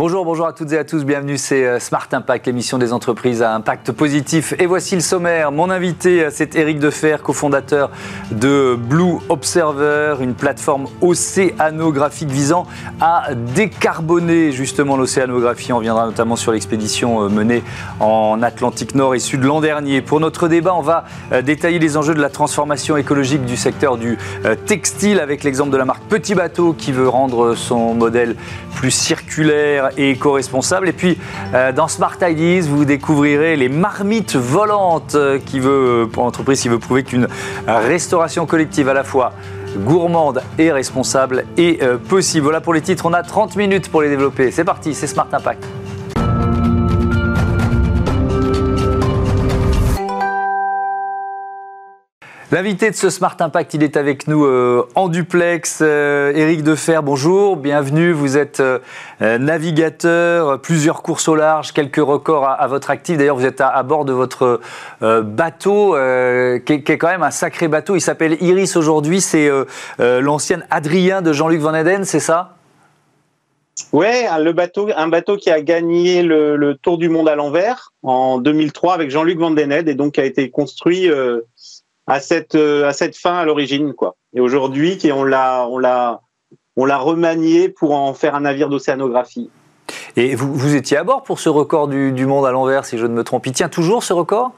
Bonjour, 0.00 0.24
bonjour 0.24 0.46
à 0.46 0.52
toutes 0.52 0.70
et 0.70 0.78
à 0.78 0.84
tous, 0.84 1.04
bienvenue, 1.04 1.36
c'est 1.36 1.66
euh, 1.66 1.80
Smart 1.80 2.06
Impact, 2.12 2.46
l'émission 2.46 2.78
des 2.78 2.92
entreprises 2.92 3.42
à 3.42 3.52
impact 3.52 3.90
positif. 3.90 4.54
Et 4.60 4.66
voici 4.66 4.94
le 4.94 5.00
sommaire. 5.00 5.50
Mon 5.50 5.70
invité, 5.70 6.22
euh, 6.22 6.28
c'est 6.32 6.54
Eric 6.54 6.78
Defer, 6.78 7.16
cofondateur 7.20 7.90
de 8.30 8.76
Blue 8.76 9.16
Observer, 9.28 10.14
une 10.20 10.34
plateforme 10.34 10.86
océanographique 11.00 12.28
visant 12.28 12.68
à 13.00 13.34
décarboner 13.34 14.52
justement 14.52 14.96
l'océanographie. 14.96 15.72
On 15.72 15.80
viendra 15.80 16.06
notamment 16.06 16.36
sur 16.36 16.52
l'expédition 16.52 17.24
euh, 17.24 17.28
menée 17.28 17.64
en 17.98 18.40
Atlantique 18.40 18.94
Nord 18.94 19.16
et 19.16 19.18
Sud 19.18 19.42
l'an 19.42 19.60
dernier. 19.60 20.00
Pour 20.00 20.20
notre 20.20 20.46
débat, 20.46 20.76
on 20.76 20.80
va 20.80 21.06
détailler 21.42 21.80
les 21.80 21.96
enjeux 21.96 22.14
de 22.14 22.20
la 22.20 22.30
transformation 22.30 22.96
écologique 22.96 23.44
du 23.44 23.56
secteur 23.56 23.96
du 23.96 24.16
textile 24.66 25.18
avec 25.18 25.42
l'exemple 25.42 25.70
de 25.70 25.76
la 25.76 25.84
marque 25.84 26.04
Petit 26.04 26.36
Bateau 26.36 26.72
qui 26.72 26.92
veut 26.92 27.08
rendre 27.08 27.56
son 27.56 27.94
modèle 27.94 28.36
plus 28.76 28.92
circulaire 28.92 29.87
et 29.96 30.10
éco-responsable. 30.10 30.88
Et 30.88 30.92
puis, 30.92 31.18
euh, 31.54 31.72
dans 31.72 31.88
Smart 31.88 32.16
Ideas, 32.20 32.66
vous 32.68 32.84
découvrirez 32.84 33.56
les 33.56 33.68
marmites 33.68 34.36
volantes 34.36 35.14
euh, 35.14 35.38
qui 35.44 35.60
veut, 35.60 36.08
pour 36.12 36.24
l'entreprise 36.24 36.60
qui 36.60 36.68
veut 36.68 36.78
prouver 36.78 37.02
qu'une 37.02 37.28
restauration 37.66 38.46
collective 38.46 38.88
à 38.88 38.94
la 38.94 39.04
fois 39.04 39.32
gourmande 39.76 40.42
et 40.58 40.72
responsable 40.72 41.44
est 41.56 41.82
euh, 41.82 41.98
possible. 41.98 42.44
Voilà 42.44 42.60
pour 42.60 42.74
les 42.74 42.80
titres, 42.80 43.06
on 43.06 43.12
a 43.12 43.22
30 43.22 43.56
minutes 43.56 43.90
pour 43.90 44.02
les 44.02 44.08
développer. 44.08 44.50
C'est 44.50 44.64
parti, 44.64 44.94
c'est 44.94 45.06
Smart 45.06 45.28
Impact. 45.32 45.64
L'invité 52.50 52.90
de 52.90 52.96
ce 52.96 53.10
Smart 53.10 53.36
Impact, 53.40 53.74
il 53.74 53.82
est 53.82 53.98
avec 53.98 54.26
nous 54.26 54.46
euh, 54.46 54.88
en 54.94 55.08
duplex. 55.08 55.80
Euh, 55.82 56.32
Éric 56.34 56.62
Defer, 56.62 57.00
bonjour, 57.02 57.58
bienvenue. 57.58 58.12
Vous 58.12 58.38
êtes 58.38 58.60
euh, 58.60 58.78
navigateur, 59.20 60.58
plusieurs 60.58 61.02
courses 61.02 61.28
au 61.28 61.34
large, 61.34 61.72
quelques 61.74 61.96
records 61.96 62.48
à, 62.48 62.66
votre 62.66 62.88
actif. 62.88 63.18
D'ailleurs, 63.18 63.36
vous 63.36 63.44
êtes 63.44 63.60
à, 63.60 63.82
bord 63.82 64.06
de 64.06 64.14
votre 64.14 64.60
bateau, 65.02 65.92
qui 66.64 66.72
est, 66.72 66.98
quand 66.98 67.08
même 67.08 67.22
un 67.22 67.30
sacré 67.30 67.68
bateau. 67.68 67.96
Il 67.96 68.00
s'appelle 68.00 68.38
Iris 68.40 68.76
aujourd'hui. 68.76 69.20
C'est 69.20 69.50
l'ancien 69.98 70.62
Adrien 70.70 71.20
de 71.20 71.34
Jean-Luc 71.34 71.60
Van 71.60 71.74
Eden, 71.74 72.04
c'est 72.04 72.18
ça? 72.18 72.54
Ouais, 73.92 74.26
le 74.40 74.52
bateau, 74.52 74.88
un 74.96 75.08
bateau 75.08 75.36
qui 75.36 75.50
a 75.50 75.60
gagné 75.60 76.22
le, 76.22 76.78
Tour 76.80 76.96
du 76.96 77.10
Monde 77.10 77.28
à 77.28 77.34
l'envers 77.34 77.92
en 78.02 78.38
2003 78.38 78.94
avec 78.94 79.10
Jean-Luc 79.10 79.38
Van 79.38 79.50
Den 79.50 79.70
et 79.70 79.94
donc 79.94 80.18
a 80.18 80.24
été 80.24 80.48
construit 80.48 81.10
à 82.08 82.20
cette 82.20 82.54
euh, 82.54 82.88
à 82.88 82.92
cette 82.92 83.16
fin 83.16 83.34
à 83.36 83.44
l'origine 83.44 83.92
quoi. 83.92 84.16
Et 84.34 84.40
aujourd'hui, 84.40 84.98
on 85.12 85.24
l'a 85.24 85.66
on 85.68 85.78
l'a 85.78 86.20
on 86.76 86.84
l'a 86.84 86.96
remanié 86.96 87.68
pour 87.68 87.94
en 87.94 88.14
faire 88.14 88.34
un 88.34 88.40
navire 88.40 88.68
d'océanographie. 88.68 89.50
Et 90.16 90.34
vous, 90.34 90.52
vous, 90.52 90.74
étiez 90.74 90.96
à 90.96 91.04
bord 91.04 91.22
pour 91.22 91.40
ce 91.40 91.48
record 91.48 91.88
du, 91.88 92.12
du 92.12 92.26
monde 92.26 92.44
à 92.46 92.52
l'envers, 92.52 92.84
si 92.84 92.98
je 92.98 93.06
ne 93.06 93.12
me 93.12 93.24
trompe. 93.24 93.46
Il 93.46 93.52
tient 93.52 93.68
toujours 93.68 94.02
ce 94.02 94.12
record? 94.12 94.52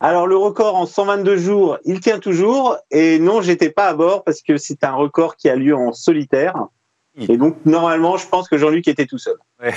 Alors 0.00 0.26
le 0.26 0.36
record 0.36 0.74
en 0.74 0.86
122 0.86 1.36
jours, 1.36 1.78
il 1.84 2.00
tient 2.00 2.18
toujours. 2.18 2.76
Et 2.90 3.18
non, 3.18 3.40
j'étais 3.40 3.70
pas 3.70 3.86
à 3.86 3.94
bord 3.94 4.24
parce 4.24 4.42
que 4.42 4.56
c'est 4.56 4.82
un 4.84 4.94
record 4.94 5.36
qui 5.36 5.48
a 5.48 5.54
lieu 5.54 5.76
en 5.76 5.92
solitaire. 5.92 6.54
Et 7.18 7.36
donc, 7.36 7.56
normalement, 7.66 8.16
je 8.16 8.26
pense 8.26 8.48
que 8.48 8.56
Jean-Luc 8.56 8.88
était 8.88 9.04
tout 9.04 9.18
seul. 9.18 9.36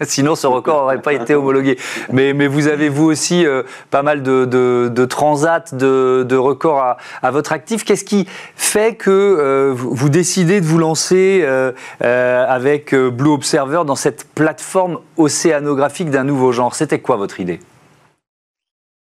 Sinon, 0.00 0.34
ce 0.34 0.46
record 0.46 0.80
n'aurait 0.80 1.02
pas 1.02 1.12
été 1.12 1.34
homologué. 1.34 1.78
Mais, 2.10 2.32
vous 2.46 2.68
avez, 2.68 2.88
vous 2.88 3.04
aussi, 3.04 3.44
euh, 3.44 3.62
pas 3.90 4.02
mal 4.02 4.22
de, 4.22 5.04
transats, 5.04 5.64
de, 5.72 6.36
records 6.36 6.78
à, 6.78 6.96
à, 7.22 7.30
votre 7.30 7.52
actif. 7.52 7.84
Qu'est-ce 7.84 8.04
qui 8.04 8.26
fait 8.56 8.94
que 8.94 9.10
euh, 9.10 9.72
vous 9.74 10.08
décidez 10.08 10.62
de 10.62 10.66
vous 10.66 10.78
lancer 10.78 11.42
euh, 11.44 11.72
avec 12.00 12.94
Blue 12.94 13.30
Observer 13.30 13.82
dans 13.86 13.96
cette 13.96 14.26
plateforme 14.34 15.00
océanographique 15.18 16.10
d'un 16.10 16.24
nouveau 16.24 16.52
genre? 16.52 16.74
C'était 16.74 17.00
quoi 17.00 17.16
votre 17.16 17.40
idée? 17.40 17.60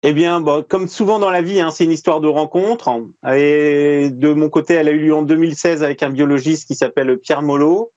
Eh 0.04 0.12
bien, 0.12 0.40
bon, 0.40 0.64
comme 0.68 0.88
souvent 0.88 1.20
dans 1.20 1.30
la 1.30 1.42
vie, 1.42 1.60
hein, 1.60 1.70
c'est 1.70 1.84
une 1.84 1.92
histoire 1.92 2.20
de 2.20 2.26
rencontre. 2.26 2.90
Et 3.32 4.10
de 4.10 4.32
mon 4.32 4.48
côté, 4.48 4.74
elle 4.74 4.88
a 4.88 4.90
eu 4.90 4.98
lieu 4.98 5.14
en 5.14 5.22
2016 5.22 5.84
avec 5.84 6.02
un 6.02 6.10
biologiste 6.10 6.66
qui 6.66 6.74
s'appelle 6.74 7.18
Pierre 7.18 7.42
Molot 7.42 7.92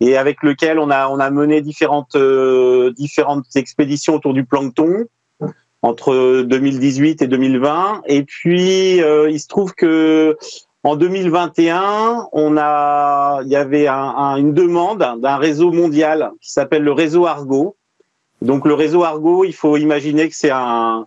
et 0.00 0.16
avec 0.16 0.42
lequel 0.42 0.78
on 0.78 0.90
a 0.90 1.08
on 1.08 1.18
a 1.18 1.30
mené 1.30 1.60
différentes 1.60 2.14
euh, 2.14 2.92
différentes 2.92 3.46
expéditions 3.56 4.14
autour 4.14 4.32
du 4.32 4.44
plancton 4.44 5.06
entre 5.82 6.42
2018 6.42 7.22
et 7.22 7.26
2020. 7.26 8.02
Et 8.06 8.22
puis, 8.22 9.02
euh, 9.02 9.28
il 9.28 9.40
se 9.40 9.48
trouve 9.48 9.74
que 9.74 10.36
en 10.84 10.94
2021, 10.94 12.28
on 12.32 12.56
a 12.56 13.40
il 13.42 13.50
y 13.50 13.56
avait 13.56 13.88
un, 13.88 14.36
une 14.36 14.54
demande 14.54 15.04
d'un 15.20 15.36
réseau 15.36 15.72
mondial 15.72 16.30
qui 16.40 16.52
s'appelle 16.52 16.84
le 16.84 16.92
réseau 16.92 17.26
Argo. 17.26 17.76
Donc 18.40 18.66
le 18.66 18.74
réseau 18.74 19.02
Argo, 19.02 19.44
il 19.44 19.54
faut 19.54 19.76
imaginer 19.76 20.28
que 20.28 20.36
c'est 20.36 20.50
un 20.50 21.06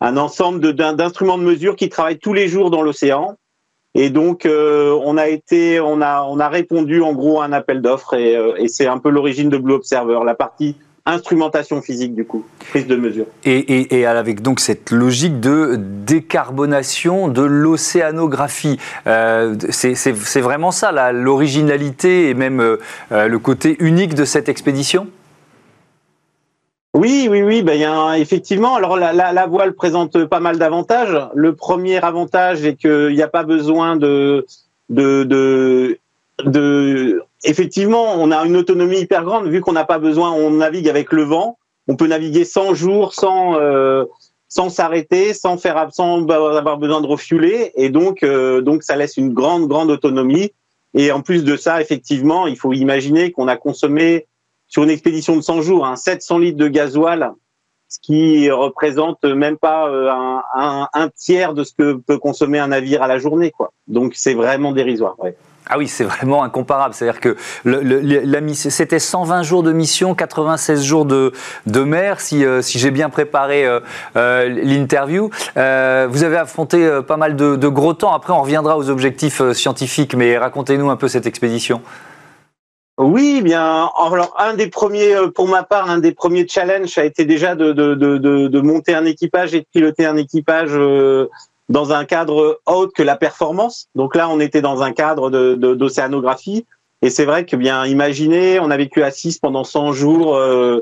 un 0.00 0.16
ensemble 0.16 0.72
d'instruments 0.74 1.38
de, 1.38 1.42
mesure 1.42 1.76
qui 1.76 1.88
travaillent 1.88 2.18
tous 2.18 2.34
les 2.34 2.48
jours 2.48 2.70
dans 2.70 2.82
l'océan. 2.82 3.36
Et 3.94 4.10
donc, 4.10 4.46
euh, 4.46 4.96
on 5.02 5.16
a 5.16 5.28
été, 5.28 5.80
on 5.80 6.00
a, 6.00 6.22
on 6.22 6.38
a 6.38 6.48
répondu 6.48 7.02
en 7.02 7.14
gros 7.14 7.40
à 7.40 7.46
un 7.46 7.52
appel 7.52 7.80
d'offres 7.80 8.14
et, 8.14 8.36
euh, 8.36 8.54
et 8.58 8.68
c'est 8.68 8.86
un 8.86 8.98
peu 8.98 9.08
l'origine 9.08 9.48
de 9.48 9.56
Blue 9.56 9.72
Observer, 9.74 10.20
la 10.24 10.34
partie 10.34 10.76
instrumentation 11.08 11.80
physique 11.80 12.14
du 12.14 12.24
coup, 12.24 12.44
prise 12.70 12.86
de 12.86 12.96
mesure. 12.96 13.26
Et, 13.44 13.58
et, 13.58 13.98
et, 13.98 14.06
avec 14.06 14.42
donc 14.42 14.60
cette 14.60 14.90
logique 14.90 15.40
de 15.40 15.76
décarbonation 15.78 17.28
de 17.28 17.42
l'océanographie. 17.42 18.78
Euh, 19.06 19.56
c'est 19.70 20.40
vraiment 20.40 20.70
ça, 20.70 21.12
l'originalité 21.12 22.28
et 22.28 22.34
même 22.34 22.60
euh, 22.60 22.76
le 23.10 23.38
côté 23.38 23.76
unique 23.80 24.14
de 24.14 24.24
cette 24.24 24.48
expédition? 24.48 25.08
Oui, 26.98 27.28
oui, 27.30 27.42
oui. 27.42 27.62
Ben, 27.62 27.78
y 27.78 27.84
a 27.84 28.18
effectivement, 28.18 28.74
alors 28.74 28.96
la, 28.96 29.12
la, 29.12 29.46
voile 29.46 29.74
présente 29.74 30.24
pas 30.24 30.40
mal 30.40 30.58
d'avantages. 30.58 31.16
Le 31.34 31.54
premier 31.54 32.02
avantage 32.02 32.64
est 32.64 32.74
qu'il 32.74 33.14
n'y 33.14 33.22
a 33.22 33.28
pas 33.28 33.44
besoin 33.44 33.96
de, 33.96 34.46
de, 34.88 35.22
de, 35.22 35.98
de, 36.44 37.22
Effectivement, 37.44 38.14
on 38.16 38.32
a 38.32 38.44
une 38.44 38.56
autonomie 38.56 38.98
hyper 38.98 39.24
grande 39.24 39.46
vu 39.46 39.60
qu'on 39.60 39.72
n'a 39.72 39.84
pas 39.84 39.98
besoin. 39.98 40.32
On 40.32 40.50
navigue 40.50 40.88
avec 40.88 41.12
le 41.12 41.22
vent. 41.22 41.56
On 41.86 41.94
peut 41.94 42.08
naviguer 42.08 42.44
100 42.44 42.74
jours 42.74 43.14
sans 43.14 43.58
euh, 43.60 44.04
sans 44.48 44.68
s'arrêter, 44.68 45.34
sans 45.34 45.56
faire 45.56 45.88
sans 45.92 46.26
avoir 46.28 46.78
besoin 46.78 47.00
de 47.00 47.06
refueler. 47.06 47.70
Et 47.76 47.90
donc 47.90 48.22
euh, 48.22 48.60
donc 48.60 48.82
ça 48.82 48.96
laisse 48.96 49.16
une 49.16 49.32
grande 49.32 49.68
grande 49.68 49.90
autonomie. 49.90 50.50
Et 50.94 51.12
en 51.12 51.20
plus 51.20 51.44
de 51.44 51.56
ça, 51.56 51.80
effectivement, 51.80 52.46
il 52.46 52.56
faut 52.56 52.72
imaginer 52.72 53.30
qu'on 53.30 53.46
a 53.46 53.56
consommé 53.56 54.26
sur 54.68 54.84
une 54.84 54.90
expédition 54.90 55.36
de 55.36 55.40
100 55.40 55.62
jours, 55.62 55.86
hein, 55.86 55.96
700 55.96 56.38
litres 56.38 56.58
de 56.58 56.68
gasoil, 56.68 57.32
ce 57.88 57.98
qui 58.02 58.50
représente 58.50 59.24
même 59.24 59.56
pas 59.56 59.88
euh, 59.88 60.10
un, 60.54 61.08
tiers 61.16 61.54
de 61.54 61.64
ce 61.64 61.72
que 61.72 61.94
peut 61.94 62.18
consommer 62.18 62.58
un 62.58 62.68
navire 62.68 63.02
à 63.02 63.08
la 63.08 63.18
journée. 63.18 63.50
Quoi. 63.50 63.72
Donc 63.86 64.12
c'est 64.14 64.34
vraiment 64.34 64.72
dérisoire. 64.72 65.14
Ouais. 65.18 65.34
Ah 65.70 65.76
oui, 65.76 65.86
c'est 65.86 66.04
vraiment 66.04 66.42
incomparable. 66.42 66.94
C'est-à-dire 66.94 67.20
que 67.20 67.36
c'était 68.54 68.98
120 68.98 69.42
jours 69.42 69.62
de 69.62 69.72
mission, 69.72 70.14
96 70.14 70.82
jours 70.82 71.04
de, 71.04 71.32
de 71.66 71.80
mer, 71.80 72.20
si, 72.20 72.44
euh, 72.44 72.62
si 72.62 72.78
j'ai 72.78 72.90
bien 72.90 73.10
préparé 73.10 73.66
euh, 73.66 74.48
l'interview. 74.48 75.30
Vous 75.54 76.24
avez 76.24 76.36
affronté 76.36 77.00
pas 77.06 77.18
mal 77.18 77.36
de, 77.36 77.68
gros 77.68 77.92
temps. 77.92 78.14
Après, 78.14 78.32
on 78.32 78.42
reviendra 78.42 78.78
aux 78.78 78.88
objectifs 78.88 79.42
scientifiques, 79.52 80.14
mais 80.14 80.38
racontez-nous 80.38 80.88
un 80.88 80.96
peu 80.96 81.08
cette 81.08 81.26
expédition. 81.26 81.82
Oui, 82.98 83.42
bien. 83.42 83.90
Alors, 83.96 84.34
un 84.38 84.54
des 84.54 84.66
premiers, 84.66 85.14
euh, 85.14 85.28
pour 85.28 85.46
ma 85.46 85.62
part, 85.62 85.88
un 85.88 85.98
des 85.98 86.10
premiers 86.10 86.48
challenges 86.48 86.98
a 86.98 87.04
été 87.04 87.24
déjà 87.24 87.54
de, 87.54 87.72
de, 87.72 87.94
de, 87.94 88.18
de 88.18 88.60
monter 88.60 88.92
un 88.92 89.04
équipage 89.04 89.54
et 89.54 89.60
de 89.60 89.66
piloter 89.72 90.04
un 90.04 90.16
équipage 90.16 90.70
euh, 90.72 91.28
dans 91.68 91.92
un 91.92 92.04
cadre 92.04 92.60
autre 92.66 92.92
que 92.92 93.04
la 93.04 93.14
performance. 93.14 93.88
Donc 93.94 94.16
là, 94.16 94.28
on 94.28 94.40
était 94.40 94.62
dans 94.62 94.82
un 94.82 94.90
cadre 94.90 95.30
d'océanographie. 95.30 96.66
Et 97.00 97.10
c'est 97.10 97.24
vrai 97.24 97.46
que, 97.46 97.54
bien, 97.54 97.86
imaginez, 97.86 98.58
on 98.58 98.68
a 98.68 98.76
vécu 98.76 99.04
à 99.04 99.12
6 99.12 99.38
pendant 99.38 99.62
100 99.62 99.92
jours, 99.92 100.34
euh, 100.34 100.80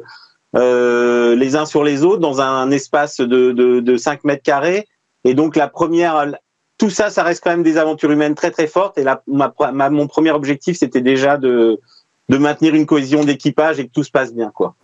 euh, 0.56 1.36
les 1.36 1.54
uns 1.54 1.66
sur 1.66 1.84
les 1.84 2.02
autres, 2.02 2.20
dans 2.20 2.40
un 2.40 2.70
espace 2.70 3.18
de, 3.18 3.52
de, 3.52 3.80
de 3.80 3.96
5 3.98 4.24
mètres 4.24 4.42
carrés. 4.42 4.88
Et 5.24 5.34
donc, 5.34 5.54
la 5.54 5.68
première, 5.68 6.32
tout 6.78 6.88
ça, 6.88 7.10
ça 7.10 7.22
reste 7.24 7.44
quand 7.44 7.50
même 7.50 7.62
des 7.62 7.76
aventures 7.76 8.10
humaines 8.10 8.34
très, 8.34 8.50
très 8.50 8.68
fortes. 8.68 8.96
Et 8.96 9.02
là, 9.02 9.22
ma, 9.26 9.90
mon 9.90 10.06
premier 10.06 10.30
objectif, 10.30 10.78
c'était 10.78 11.02
déjà 11.02 11.36
de 11.36 11.78
de 12.28 12.38
maintenir 12.38 12.74
une 12.74 12.86
cohésion 12.86 13.24
d'équipage 13.24 13.78
et 13.78 13.86
que 13.86 13.92
tout 13.92 14.04
se 14.04 14.10
passe 14.10 14.34
bien, 14.34 14.50
quoi. 14.54 14.74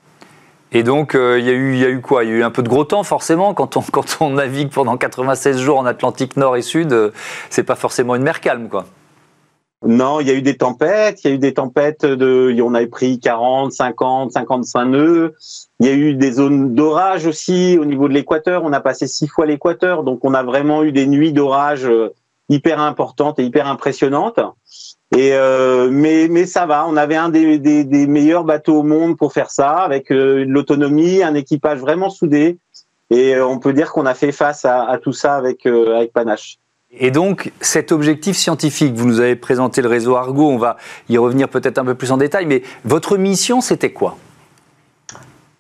Et 0.75 0.83
donc, 0.83 1.15
euh, 1.15 1.39
il 1.39 1.45
y, 1.45 1.51
a 1.51 1.53
eu, 1.53 1.77
y 1.77 1.85
a 1.85 1.91
eu 1.91 2.01
quoi? 2.01 2.25
Il 2.25 2.31
y 2.31 2.33
a 2.33 2.37
eu 2.37 2.43
un 2.43 2.51
peu 2.51 2.63
de 2.63 2.69
gros 2.69 2.85
temps, 2.85 3.03
forcément. 3.03 3.53
Quand 3.53 3.77
on, 3.77 3.83
quand 3.93 4.19
on 4.21 4.31
navigue 4.31 4.71
pendant 4.71 4.97
96 4.97 5.59
jours 5.59 5.79
en 5.79 5.87
Atlantique 5.87 6.37
Nord 6.37 6.57
et 6.57 6.63
Sud, 6.63 6.93
euh, 6.93 7.11
c'est 7.51 7.63
pas 7.63 7.75
forcément 7.75 8.15
une 8.15 8.23
mer 8.23 8.41
calme, 8.41 8.69
quoi. 8.69 8.87
Non, 9.85 10.21
il 10.21 10.29
y 10.29 10.31
a 10.31 10.35
eu 10.35 10.43
des 10.43 10.57
tempêtes. 10.57 11.25
Il 11.25 11.29
y 11.29 11.31
a 11.33 11.35
eu 11.35 11.39
des 11.39 11.55
tempêtes 11.55 12.07
de. 12.07 12.55
On 12.63 12.75
avait 12.75 12.87
pris 12.87 13.19
40, 13.19 13.73
50, 13.73 14.31
55 14.31 14.85
nœuds. 14.85 15.35
Il 15.81 15.87
y 15.87 15.91
a 15.91 15.93
eu 15.93 16.15
des 16.15 16.33
zones 16.33 16.75
d'orage 16.75 17.27
aussi 17.27 17.77
au 17.79 17.85
niveau 17.85 18.09
de 18.09 18.15
l'équateur. 18.15 18.63
On 18.65 18.73
a 18.73 18.81
passé 18.81 19.09
six 19.09 19.27
fois 19.27 19.45
l'équateur, 19.45 20.05
donc 20.05 20.25
on 20.25 20.35
a 20.35 20.45
vraiment 20.45 20.85
eu 20.85 20.93
des 20.93 21.07
nuits 21.07 21.33
d'orage 21.33 21.85
euh, 21.85 22.15
hyper 22.49 22.81
importante 22.81 23.41
et 23.41 23.45
hyper 23.45 23.67
impressionnante. 23.67 24.39
Et 25.17 25.33
mais 25.91 26.29
mais 26.29 26.47
ça 26.47 26.65
va, 26.65 26.87
on 26.89 26.97
avait 26.97 27.17
un 27.17 27.29
des, 27.29 27.59
des, 27.59 28.07
meilleurs 28.07 28.45
bateaux 28.45 28.81
au 28.81 28.83
monde 28.83 29.19
pour 29.19 29.33
faire 29.33 29.51
ça, 29.51 29.77
avec 29.77 30.07
l'autonomie, 30.09 31.23
un 31.23 31.35
équipage 31.35 31.81
vraiment 31.81 32.09
soudé, 32.09 32.59
et 33.11 33.39
on 33.39 33.59
peut 33.59 33.75
dire 33.75 33.93
qu'on 33.93 34.07
a 34.07 34.15
fait 34.15 34.33
face 34.33 34.65
à, 34.65 34.85
à 34.85 34.97
tout 34.97 35.13
ça 35.13 35.35
avec 35.35 35.67
avec 35.67 36.15
panache. 36.15 36.59
Et 36.95 37.11
donc, 37.11 37.53
cet 37.61 37.91
objectif 37.91 38.37
scientifique, 38.37 38.95
vous 38.95 39.07
nous 39.07 39.21
avez 39.21 39.37
présenté 39.37 39.81
le 39.81 39.89
réseau 39.89 40.15
Argo, 40.17 40.49
on 40.49 40.59
va 40.59 40.77
y 41.09 41.17
revenir 41.17 41.49
peut-être 41.49 41.79
un 41.79 41.85
peu 41.85 41.95
plus 41.95 42.13
en 42.13 42.19
détail, 42.19 42.45
mais 42.45 42.63
votre 42.85 43.17
mission, 43.17 43.63
c'était 43.63 43.93
quoi? 43.93 44.19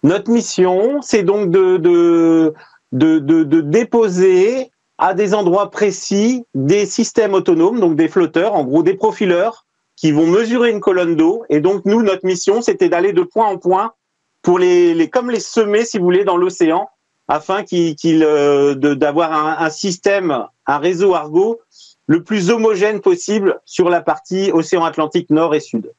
Notre 0.02 0.30
mission, 0.30 1.00
c'est 1.00 1.22
donc 1.22 1.50
de, 1.50 1.78
de, 1.78 2.54
de, 2.92 3.18
de, 3.18 3.60
déposer 3.60 4.71
à 5.02 5.14
des 5.14 5.34
endroits 5.34 5.68
précis 5.72 6.46
des 6.54 6.86
systèmes 6.86 7.34
autonomes, 7.34 7.80
donc 7.80 7.96
des 7.96 8.06
flotteurs, 8.06 8.54
en 8.54 8.62
gros 8.62 8.84
des 8.84 8.94
profileurs, 8.94 9.66
qui 9.96 10.12
vont 10.12 10.28
mesurer 10.28 10.70
une 10.70 10.78
colonne 10.78 11.16
d'eau. 11.16 11.42
Et 11.50 11.60
donc, 11.60 11.84
nous, 11.86 12.04
notre 12.04 12.24
mission, 12.24 12.62
c'était 12.62 12.88
d'aller 12.88 13.12
de 13.12 13.22
point 13.22 13.48
en 13.48 13.58
point 13.58 13.94
pour 14.42 14.60
les, 14.60 14.94
les 14.94 15.10
comme 15.10 15.28
les 15.28 15.40
semer, 15.40 15.84
si 15.84 15.98
vous 15.98 16.04
voulez, 16.04 16.22
dans 16.22 16.36
l'océan, 16.36 16.88
afin 17.26 17.64
euh, 17.74 18.74
d'avoir 18.76 19.32
un, 19.32 19.66
un, 19.66 19.70
système, 19.70 20.46
un 20.66 20.78
réseau 20.78 21.14
Argo 21.14 21.60
le 22.06 22.22
plus 22.22 22.50
homogène 22.50 23.00
possible 23.00 23.60
sur 23.64 23.90
la 23.90 24.02
partie 24.02 24.52
océan 24.52 24.84
Atlantique 24.84 25.30
Nord 25.30 25.56
et 25.56 25.60
Sud. 25.60 25.92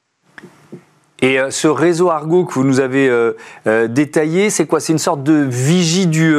Et 1.22 1.38
euh, 1.38 1.50
ce 1.50 1.68
réseau 1.68 2.10
Argo 2.10 2.44
que 2.44 2.54
vous 2.54 2.64
nous 2.64 2.80
avez 2.80 3.08
euh, 3.08 3.88
détaillé, 3.88 4.50
c'est 4.50 4.66
quoi? 4.66 4.80
C'est 4.80 4.92
une 4.92 4.98
sorte 4.98 5.22
de 5.22 5.46
vigie 5.48 6.06
du, 6.06 6.34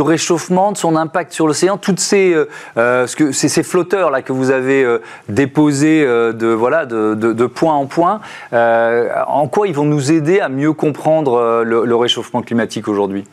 réchauffement, 0.00 0.72
de 0.72 0.76
son 0.76 0.96
impact 0.96 1.32
sur 1.32 1.46
l'océan? 1.46 1.78
Toutes 1.78 2.00
ces, 2.00 2.34
ce 2.76 3.16
que, 3.16 3.32
ces, 3.32 3.62
flotteurs 3.62 4.10
là 4.10 4.22
que 4.22 4.32
vous 4.32 4.50
avez 4.50 4.84
déposés 5.28 6.04
de 6.04 6.46
voilà 6.46 6.84
de, 6.84 7.46
point 7.46 7.74
en 7.74 7.86
point, 7.86 8.20
en 8.52 9.48
quoi 9.48 9.68
ils 9.68 9.74
vont 9.74 9.84
nous 9.84 10.12
aider 10.12 10.40
à 10.40 10.48
mieux 10.48 10.72
comprendre 10.72 11.62
le, 11.64 11.84
le 11.84 11.96
réchauffement 11.96 12.42
climatique 12.42 12.88
aujourd'hui? 12.88 13.24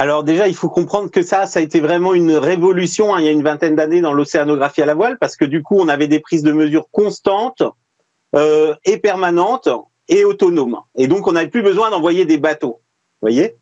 Alors 0.00 0.22
déjà, 0.22 0.46
il 0.46 0.54
faut 0.54 0.68
comprendre 0.68 1.10
que 1.10 1.22
ça, 1.22 1.46
ça 1.46 1.58
a 1.58 1.62
été 1.62 1.80
vraiment 1.80 2.14
une 2.14 2.36
révolution 2.36 3.12
hein, 3.12 3.18
il 3.18 3.24
y 3.24 3.28
a 3.28 3.32
une 3.32 3.42
vingtaine 3.42 3.74
d'années 3.74 4.00
dans 4.00 4.12
l'océanographie 4.12 4.80
à 4.80 4.86
la 4.86 4.94
voile, 4.94 5.18
parce 5.18 5.34
que 5.34 5.44
du 5.44 5.64
coup, 5.64 5.76
on 5.76 5.88
avait 5.88 6.06
des 6.06 6.20
prises 6.20 6.44
de 6.44 6.52
mesures 6.52 6.86
constantes 6.92 7.64
euh, 8.34 8.74
et 8.84 8.98
permanentes 8.98 9.68
et 10.08 10.24
autonomes. 10.24 10.80
Et 10.96 11.06
donc, 11.06 11.26
on 11.26 11.32
n'avait 11.32 11.48
plus 11.48 11.62
besoin 11.62 11.90
d'envoyer 11.90 12.24
des 12.24 12.38
bateaux. 12.38 12.80
voyez 13.20 13.56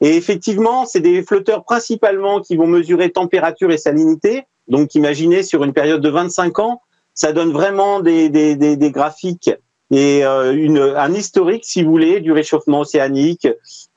Et 0.00 0.16
effectivement, 0.16 0.86
c'est 0.86 1.00
des 1.00 1.22
flotteurs 1.22 1.64
principalement 1.64 2.40
qui 2.40 2.56
vont 2.56 2.66
mesurer 2.66 3.10
température 3.10 3.70
et 3.70 3.78
salinité. 3.78 4.44
Donc, 4.68 4.94
imaginez 4.94 5.42
sur 5.42 5.64
une 5.64 5.72
période 5.72 6.00
de 6.00 6.08
25 6.08 6.58
ans, 6.58 6.82
ça 7.14 7.32
donne 7.32 7.52
vraiment 7.52 8.00
des, 8.00 8.28
des, 8.28 8.56
des, 8.56 8.76
des 8.76 8.90
graphiques 8.90 9.50
et 9.90 10.24
euh, 10.24 10.54
une, 10.54 10.78
un 10.78 11.12
historique, 11.12 11.64
si 11.64 11.82
vous 11.82 11.90
voulez, 11.90 12.20
du 12.20 12.32
réchauffement 12.32 12.80
océanique. 12.80 13.48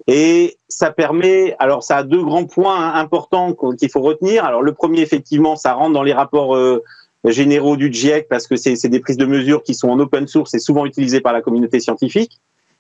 Et 0.08 0.58
ça 0.68 0.92
permet, 0.92 1.56
alors 1.60 1.84
ça 1.84 1.98
a 1.98 2.04
deux 2.04 2.24
grands 2.24 2.46
points 2.46 2.94
importants 2.94 3.56
qu'il 3.78 3.90
faut 3.90 4.02
retenir. 4.02 4.44
Alors 4.44 4.64
le 4.64 4.74
premier, 4.74 5.02
effectivement, 5.02 5.56
ça 5.56 5.74
rentre 5.74 5.94
dans 5.94 6.04
les 6.04 6.14
rapports 6.14 6.56
euh, 6.56 6.84
généraux 7.32 7.78
du 7.78 7.92
GIEC 7.92 8.28
parce 8.28 8.48
que 8.48 8.56
c'est 8.56 8.90
des 8.90 9.00
prises 9.00 9.18
de 9.18 9.26
mesures 9.26 9.64
qui 9.64 9.74
sont 9.76 9.90
en 9.90 10.00
open 10.00 10.28
source 10.28 10.54
et 10.54 10.60
souvent 10.60 10.86
utilisées 10.86 11.22
par 11.22 11.34
la 11.34 11.42
communauté 11.42 11.80
scientifique. 11.80 12.40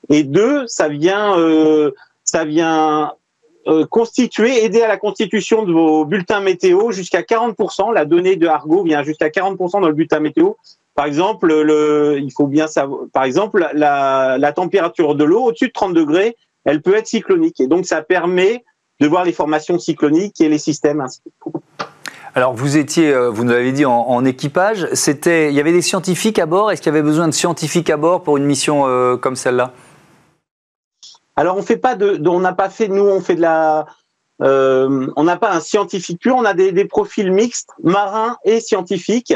Et 0.10 0.24
deux, 0.24 0.68
ça 0.68 0.90
vient, 0.90 1.40
euh, 1.40 1.92
ça 2.26 2.44
vient 2.44 3.14
euh, 3.68 3.86
constituer, 3.86 4.66
aider 4.66 4.82
à 4.82 4.88
la 4.90 4.98
constitution 4.98 5.64
de 5.64 5.72
vos 5.72 6.04
bulletins 6.04 6.42
météo 6.42 6.92
jusqu'à 6.92 7.22
40%. 7.22 7.94
La 7.94 8.04
donnée 8.04 8.36
de 8.36 8.48
Argo 8.48 8.84
vient 8.84 9.04
jusqu'à 9.04 9.30
40% 9.30 9.82
dans 9.82 9.88
le 9.88 9.94
bulletin 9.94 10.20
météo. 10.20 10.54
Par 10.96 11.06
exemple, 11.06 11.48
le, 11.48 12.20
il 12.22 12.32
faut 12.32 12.46
bien 12.46 12.68
savoir, 12.68 13.02
par 13.14 13.24
exemple, 13.24 13.68
la, 13.74 14.38
la 14.38 14.52
température 14.52 15.16
de 15.16 15.24
l'eau 15.24 15.46
au-dessus 15.46 15.70
de 15.70 15.74
30 15.74 15.94
degrés, 15.94 16.36
elle 16.66 16.82
peut 16.82 16.96
être 16.96 17.08
cyclonique. 17.08 17.60
Et 17.62 17.68
donc, 17.68 17.86
ça 17.86 18.02
permet 18.02 18.64
de 19.00 19.08
voir 19.08 19.24
les 19.24 19.32
formations 19.32 19.80
cycloniques 19.80 20.40
et 20.42 20.50
les 20.50 20.58
systèmes 20.58 21.02
ainsi. 21.02 21.22
Alors 22.36 22.54
vous 22.54 22.78
étiez, 22.78 23.14
euh, 23.14 23.30
vous 23.30 23.44
nous 23.44 23.52
l'avez 23.52 23.72
dit, 23.72 23.86
en, 23.86 24.26
équipage. 24.26 24.88
C'était, 24.94 25.50
il 25.50 25.56
y 25.56 25.60
avait 25.60 25.72
des 25.72 25.84
scientifiques 25.84 26.40
à 26.40 26.48
bord. 26.48 26.72
Est-ce 26.72 26.82
qu'il 26.82 26.92
y 26.92 26.96
avait 26.96 27.04
besoin 27.04 27.28
de 27.28 27.34
scientifiques 27.34 27.92
à 27.92 27.98
bord 27.98 28.24
pour 28.24 28.38
une 28.38 28.46
mission 28.46 28.88
euh, 28.88 29.18
comme 29.18 29.36
celle-là? 29.36 29.72
Alors 31.36 31.58
on 31.58 31.62
fait 31.62 31.78
pas 31.78 31.96
de, 31.96 32.20
on 32.28 32.40
n'a 32.40 32.54
pas 32.54 32.70
fait, 32.70 32.88
nous 32.88 33.04
on 33.04 33.22
fait 33.22 33.36
de 33.36 33.42
la, 33.42 33.86
euh, 34.42 35.08
on 35.16 35.24
n'a 35.24 35.38
pas 35.38 35.52
un 35.52 35.60
scientifique 35.60 36.22
pur. 36.22 36.36
On 36.36 36.46
a 36.46 36.56
des, 36.56 36.86
profils 36.86 37.32
mixtes, 37.32 37.70
marins 37.84 38.38
et 38.46 38.60
scientifiques. 38.60 39.36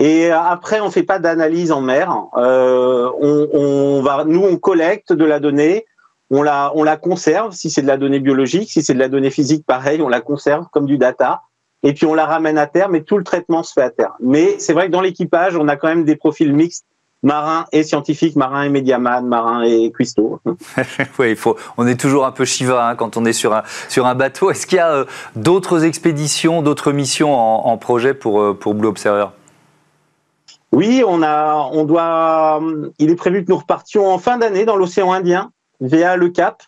Et 0.00 0.30
après, 0.30 0.80
on 0.80 0.92
fait 0.92 1.02
pas 1.02 1.18
d'analyse 1.18 1.72
en 1.72 1.80
mer. 1.80 2.16
On, 2.34 3.48
on, 3.52 4.02
va, 4.02 4.24
nous, 4.24 4.44
on 4.44 4.56
collecte 4.56 5.12
de 5.12 5.24
la 5.24 5.40
donnée, 5.40 5.86
on 6.30 6.42
la, 6.42 6.70
on 6.76 6.84
la 6.84 6.96
conserve. 6.96 7.52
Si 7.52 7.68
c'est 7.68 7.82
de 7.82 7.88
la 7.88 7.96
donnée 7.96 8.20
biologique, 8.20 8.70
si 8.70 8.82
c'est 8.84 8.94
de 8.94 9.00
la 9.00 9.08
donnée 9.08 9.30
physique, 9.30 9.66
pareil, 9.66 10.00
on 10.02 10.08
la 10.08 10.20
conserve 10.20 10.66
comme 10.70 10.86
du 10.86 10.98
data. 10.98 11.42
Et 11.82 11.92
puis 11.92 12.06
on 12.06 12.14
la 12.14 12.26
ramène 12.26 12.58
à 12.58 12.66
terre, 12.66 12.88
mais 12.88 13.02
tout 13.02 13.18
le 13.18 13.24
traitement 13.24 13.62
se 13.62 13.72
fait 13.72 13.82
à 13.82 13.90
terre. 13.90 14.14
Mais 14.20 14.58
c'est 14.58 14.72
vrai 14.72 14.86
que 14.86 14.92
dans 14.92 15.00
l'équipage, 15.00 15.56
on 15.56 15.68
a 15.68 15.76
quand 15.76 15.88
même 15.88 16.04
des 16.04 16.16
profils 16.16 16.52
mixtes 16.52 16.84
marins 17.22 17.66
et 17.72 17.82
scientifiques, 17.82 18.36
marins 18.36 18.62
et 18.62 18.68
médiaman, 18.68 19.26
marins 19.26 19.62
et 19.62 19.90
cuistots. 19.92 20.40
oui, 21.18 21.30
il 21.30 21.36
faut. 21.36 21.56
On 21.76 21.86
est 21.86 21.98
toujours 21.98 22.26
un 22.26 22.32
peu 22.32 22.44
Shiva 22.44 22.88
hein, 22.88 22.94
quand 22.96 23.16
on 23.16 23.24
est 23.24 23.32
sur 23.32 23.54
un 23.54 23.62
sur 23.88 24.06
un 24.06 24.14
bateau. 24.14 24.50
Est-ce 24.50 24.66
qu'il 24.66 24.76
y 24.76 24.80
a 24.80 24.90
euh, 24.90 25.04
d'autres 25.36 25.84
expéditions, 25.84 26.62
d'autres 26.62 26.92
missions 26.92 27.34
en, 27.34 27.66
en 27.66 27.76
projet 27.76 28.14
pour 28.14 28.40
euh, 28.40 28.54
pour 28.54 28.74
Blue 28.74 28.88
Observer? 28.88 29.26
Oui, 30.72 31.02
on 31.06 31.22
a, 31.22 31.54
on 31.72 31.84
doit, 31.84 32.60
il 32.98 33.10
est 33.10 33.16
prévu 33.16 33.44
que 33.44 33.50
nous 33.50 33.56
repartions 33.56 34.06
en 34.06 34.18
fin 34.18 34.36
d'année 34.36 34.66
dans 34.66 34.76
l'océan 34.76 35.12
Indien 35.12 35.50
via 35.80 36.16
le 36.16 36.28
Cap, 36.28 36.62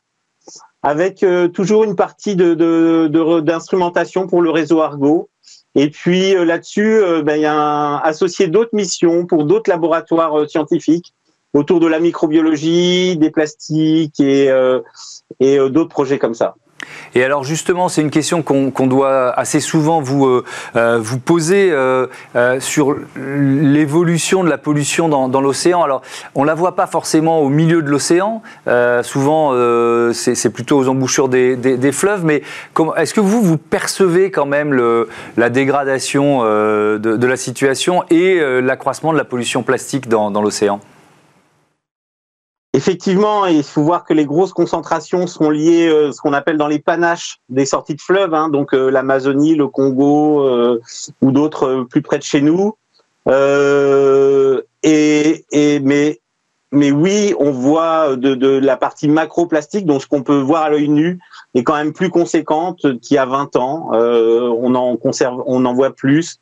avec 0.82 1.22
euh, 1.22 1.48
toujours 1.48 1.84
une 1.84 1.96
partie 1.96 2.36
de, 2.36 3.08
d'instrumentation 3.40 4.26
pour 4.26 4.42
le 4.42 4.50
réseau 4.50 4.80
Argo. 4.80 5.28
Et 5.74 5.90
puis 5.90 6.34
euh, 6.34 6.44
là-dessus, 6.44 6.96
euh, 6.96 7.22
ben, 7.22 7.36
il 7.36 7.42
y 7.42 7.46
a 7.46 7.54
un, 7.54 7.96
associé 7.98 8.48
d'autres 8.48 8.74
missions 8.74 9.26
pour 9.26 9.44
d'autres 9.44 9.70
laboratoires 9.70 10.48
scientifiques 10.48 11.14
autour 11.52 11.80
de 11.80 11.86
la 11.86 11.98
microbiologie, 11.98 13.16
des 13.16 13.30
plastiques 13.30 14.20
et, 14.20 14.48
et 15.40 15.58
d'autres 15.68 15.88
projets 15.88 16.16
comme 16.16 16.34
ça. 16.34 16.54
Et 17.14 17.24
alors 17.24 17.44
justement, 17.44 17.88
c'est 17.88 18.02
une 18.02 18.10
question 18.10 18.42
qu'on 18.42 18.86
doit 18.86 19.30
assez 19.38 19.60
souvent 19.60 20.00
vous, 20.00 20.26
euh, 20.26 20.44
euh, 20.76 21.02
poser 21.24 21.70
euh, 21.72 22.06
sur 22.60 22.96
l'évolution 23.16 24.44
de 24.44 24.48
la 24.48 24.58
pollution 24.58 25.08
dans, 25.08 25.40
l'océan. 25.40 25.82
Alors, 25.82 26.02
on 26.34 26.44
la 26.44 26.54
voit 26.54 26.76
pas 26.76 26.86
forcément 26.86 27.40
au 27.40 27.48
milieu 27.48 27.82
de 27.82 27.90
l'océan. 27.90 28.42
souvent, 29.02 29.52
c'est 30.12 30.50
plutôt 30.52 30.78
aux 30.78 30.88
embouchures 30.88 31.28
des, 31.28 31.92
fleuves. 31.92 32.24
Mais 32.24 32.42
est-ce 32.96 33.14
que 33.14 33.20
vous, 33.20 33.42
vous 33.42 33.58
percevez 33.58 34.30
quand 34.30 34.46
même 34.46 34.74
la 35.36 35.50
dégradation 35.50 36.42
de, 36.42 37.26
la 37.26 37.36
situation 37.36 38.04
et 38.10 38.40
l'accroissement 38.60 39.12
de 39.12 39.18
la 39.18 39.24
pollution 39.24 39.62
plastique 39.62 40.08
dans 40.08 40.42
l'océan? 40.42 40.80
Effectivement, 42.80 43.44
il 43.44 43.62
faut 43.62 43.82
voir 43.82 44.06
que 44.06 44.14
les 44.14 44.24
grosses 44.24 44.54
concentrations 44.54 45.26
sont 45.26 45.50
liées, 45.50 45.86
euh, 45.86 46.12
ce 46.12 46.20
qu'on 46.22 46.32
appelle 46.32 46.56
dans 46.56 46.66
les 46.66 46.78
panaches 46.78 47.36
des 47.50 47.66
sorties 47.66 47.94
de 47.94 48.00
fleuves, 48.00 48.32
hein, 48.32 48.48
donc 48.48 48.72
euh, 48.72 48.90
l'Amazonie, 48.90 49.54
le 49.54 49.68
Congo 49.68 50.40
euh, 50.48 50.80
ou 51.20 51.30
d'autres 51.30 51.86
plus 51.90 52.00
près 52.00 52.16
de 52.16 52.22
chez 52.22 52.40
nous. 52.40 52.74
et, 54.82 55.44
mais 56.72 56.90
oui, 56.90 57.34
on 57.38 57.50
voit 57.50 58.16
de, 58.16 58.34
de 58.34 58.48
la 58.48 58.78
partie 58.78 59.08
macroplastique, 59.08 59.84
donc 59.84 60.00
ce 60.00 60.06
qu'on 60.06 60.22
peut 60.22 60.40
voir 60.40 60.62
à 60.62 60.70
l'œil 60.70 60.88
nu, 60.88 61.18
est 61.54 61.62
quand 61.62 61.76
même 61.76 61.92
plus 61.92 62.08
conséquente 62.08 62.80
qu'il 63.02 63.14
y 63.14 63.18
a 63.18 63.26
20 63.26 63.56
ans. 63.56 63.90
on 63.92 64.74
en 64.74 64.96
conserve, 64.96 65.42
on 65.44 65.66
en 65.66 65.74
voit 65.74 65.90
plus. 65.90 66.38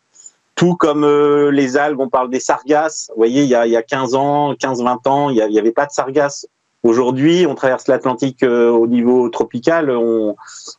Tout 0.59 0.75
comme 0.75 1.05
euh, 1.05 1.53
les 1.53 1.77
algues, 1.77 2.01
on 2.01 2.09
parle 2.09 2.31
des 2.31 2.41
sargasses. 2.41 3.07
Vous 3.11 3.21
voyez, 3.21 3.45
il 3.45 3.49
y 3.49 3.55
a, 3.55 3.65
il 3.69 3.71
y 3.71 3.77
a 3.77 3.83
15 3.85 4.17
ans, 4.17 4.55
15-20 4.55 5.09
ans, 5.09 5.31
il 5.31 5.37
n'y 5.37 5.59
avait 5.59 5.71
pas 5.71 5.87
de 5.87 5.93
sargasses. 5.93 6.49
Aujourd'hui, 6.83 7.47
on 7.47 7.55
traverse 7.55 7.87
l'Atlantique 7.87 8.43
euh, 8.43 8.69
au 8.69 8.89
niveau 8.89 9.29
tropical, 9.29 9.89
on, 9.89 10.35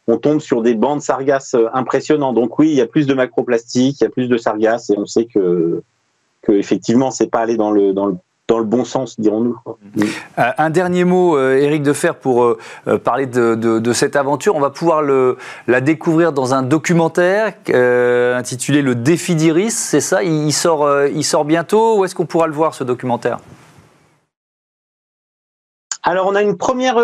on, 0.07 0.17
tombe 0.17 0.41
sur 0.41 0.62
des 0.62 0.74
bandes 0.74 1.01
sargasses 1.01 1.53
euh, 1.53 1.67
impressionnants. 1.74 2.33
Donc 2.33 2.59
oui, 2.59 2.67
il 2.67 2.75
y 2.75 2.81
a 2.81 2.88
plus 2.88 3.07
de 3.07 3.13
macroplastique, 3.13 4.01
il 4.01 4.03
y 4.03 4.07
a 4.07 4.09
plus 4.09 4.27
de 4.27 4.38
sargasses, 4.38 4.89
et 4.89 4.98
on 4.98 5.05
sait 5.05 5.25
que, 5.25 5.81
que 6.41 6.51
effectivement, 6.51 7.09
c'est 7.09 7.27
pas 7.27 7.39
allé 7.39 7.55
dans 7.55 7.71
le, 7.71 7.93
dans 7.93 8.05
le 8.05 8.17
dans 8.50 8.58
le 8.58 8.65
bon 8.65 8.84
sens, 8.84 9.20
dirons-nous. 9.20 9.58
Euh, 10.39 10.44
un 10.58 10.70
dernier 10.72 11.06
mot, 11.06 11.38
euh, 11.38 11.56
Éric 11.58 11.84
Defer, 11.84 12.13
pour 12.20 12.44
euh, 12.44 12.58
parler 13.01 13.27
de, 13.27 13.94
cette 13.94 14.15
aventure. 14.15 14.56
On 14.56 14.60
va 14.60 14.72
pouvoir 14.72 15.03
le, 15.03 15.38
la 15.68 15.82
découvrir 15.82 16.34
dans 16.34 16.53
un 16.53 16.63
documentaire 16.63 17.53
intitulé 18.36 18.82
Le 18.82 18.96
défi 18.96 19.36
d'Iris, 19.36 19.75
c'est 19.75 20.01
ça? 20.01 20.24
Il, 20.24 20.51
sort, 20.51 20.89
il 21.08 21.24
sort 21.24 21.46
bientôt 21.46 22.00
Où 22.00 22.06
est-ce 22.06 22.15
qu'on 22.15 22.25
pourra 22.25 22.48
le 22.48 22.53
voir, 22.53 22.74
ce 22.74 22.84
documentaire? 22.84 23.38
Alors, 26.01 26.27
on 26.27 26.34
a 26.34 26.41
une 26.41 26.58
première 26.58 26.98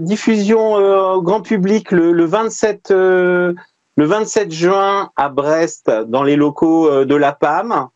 diffusion 0.00 1.20
grand 1.20 1.42
public 1.42 1.92
le, 1.92 2.12
le 2.12 2.24
27 2.24 2.90
le 2.90 4.06
27 4.06 4.50
juin 4.50 5.10
à 5.16 5.28
Brest, 5.28 5.90
dans 6.06 6.22
les 6.22 6.34
locaux 6.34 7.04
de 7.04 7.14
la 7.14 7.32
PAM. 7.32 7.88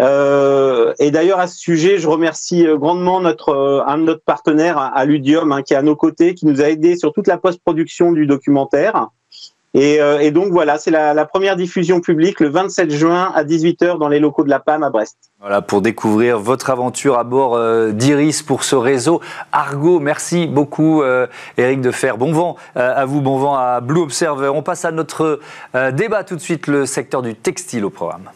Euh, 0.00 0.94
et 0.98 1.10
d'ailleurs, 1.10 1.38
à 1.38 1.46
ce 1.46 1.58
sujet, 1.58 1.98
je 1.98 2.08
remercie 2.08 2.66
grandement 2.74 3.20
notre 3.20 3.84
un 3.86 3.98
de 3.98 4.04
notre 4.04 4.24
partenaire 4.24 4.78
à 4.78 5.04
Ludium, 5.04 5.52
hein, 5.52 5.62
qui 5.62 5.74
est 5.74 5.76
à 5.76 5.82
nos 5.82 5.96
côtés, 5.96 6.34
qui 6.34 6.46
nous 6.46 6.60
a 6.60 6.68
aidé 6.68 6.96
sur 6.96 7.12
toute 7.12 7.26
la 7.26 7.38
post-production 7.38 8.12
du 8.12 8.26
documentaire. 8.26 9.08
Euh, 9.74 10.18
et, 10.18 10.30
donc 10.30 10.52
voilà, 10.52 10.78
c'est 10.78 10.90
la, 10.90 11.24
première 11.24 11.56
diffusion 11.56 12.00
publique 12.00 12.40
le 12.40 12.48
27 12.48 12.90
juin 12.90 13.32
à 13.34 13.42
18h 13.42 13.98
dans 13.98 14.08
les 14.08 14.18
locaux 14.18 14.44
de 14.44 14.50
la 14.50 14.60
PAM 14.60 14.82
à 14.82 14.90
Brest. 14.90 15.16
Voilà, 15.40 15.62
pour 15.62 15.80
découvrir 15.80 16.38
votre 16.38 16.70
aventure 16.70 17.18
à 17.18 17.24
bord 17.24 17.54
euh, 17.54 17.90
d'Iris 17.92 18.42
pour 18.42 18.64
ce 18.64 18.76
réseau 18.76 19.20
Argo. 19.50 19.98
Merci 19.98 20.46
beaucoup 20.46 21.02
euh, 21.02 21.26
Eric 21.56 21.80
Defer. 21.80 22.12
Bon 22.18 22.32
vent 22.32 22.56
à 22.74 23.04
vous, 23.06 23.22
bon 23.22 23.38
vent 23.38 23.56
à 23.56 23.80
Blue 23.80 24.00
Observer. 24.00 24.48
On 24.48 24.62
passe 24.62 24.84
à 24.84 24.92
notre 24.92 25.40
débat 25.92 26.24
tout 26.24 26.36
de 26.36 26.40
suite, 26.40 26.66
le 26.66 26.86
secteur 26.86 27.22
du 27.22 27.34
textile 27.34 27.84
au 27.84 27.90
programme. 27.90 28.28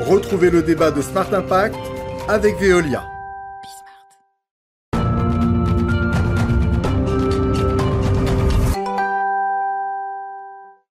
Retrouvez 0.00 0.50
le 0.50 0.62
débat 0.62 0.90
de 0.90 1.00
Smart 1.00 1.32
Impact 1.32 1.76
avec 2.28 2.58
Veolia. 2.58 3.13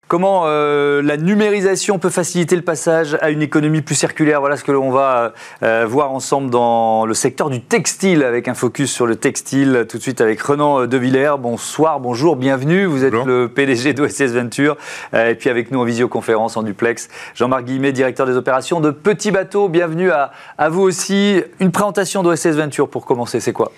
Comment 0.08 0.44
euh, 0.46 1.02
la 1.02 1.18
numérisation 1.18 1.98
peut 1.98 2.08
faciliter 2.08 2.56
le 2.56 2.62
passage 2.62 3.18
à 3.20 3.28
une 3.28 3.42
économie 3.42 3.82
plus 3.82 3.94
circulaire? 3.94 4.40
Voilà 4.40 4.56
ce 4.56 4.64
que 4.64 4.72
l'on 4.72 4.90
va 4.90 5.34
euh, 5.62 5.84
voir 5.86 6.12
ensemble 6.12 6.48
dans 6.48 7.04
le 7.04 7.12
secteur 7.12 7.50
du 7.50 7.60
textile, 7.60 8.24
avec 8.24 8.48
un 8.48 8.54
focus 8.54 8.90
sur 8.90 9.06
le 9.06 9.16
textile, 9.16 9.84
tout 9.86 9.98
de 9.98 10.02
suite 10.02 10.22
avec 10.22 10.40
Renan 10.40 10.86
De 10.86 10.96
Villers. 10.96 11.34
Bonsoir, 11.38 12.00
bonjour, 12.00 12.36
bienvenue. 12.36 12.86
Vous 12.86 13.04
êtes 13.04 13.12
le 13.12 13.48
PDG 13.48 13.92
d'OSS 13.92 14.32
Venture. 14.32 14.78
Euh, 15.12 15.28
et 15.28 15.34
puis 15.34 15.50
avec 15.50 15.70
nous 15.70 15.80
en 15.80 15.84
visioconférence, 15.84 16.56
en 16.56 16.62
duplex, 16.62 17.10
Jean-Marc 17.34 17.66
Guillemet, 17.66 17.92
directeur 17.92 18.26
des 18.26 18.36
opérations 18.36 18.80
de 18.80 18.90
Petit 18.90 19.30
Bateau. 19.30 19.68
Bienvenue 19.68 20.10
à, 20.10 20.32
à 20.56 20.70
vous 20.70 20.80
aussi. 20.80 21.42
Une 21.60 21.70
présentation 21.70 22.22
d'OSS 22.22 22.46
Venture 22.46 22.88
pour 22.88 23.04
commencer, 23.04 23.40
c'est 23.40 23.52
quoi? 23.52 23.72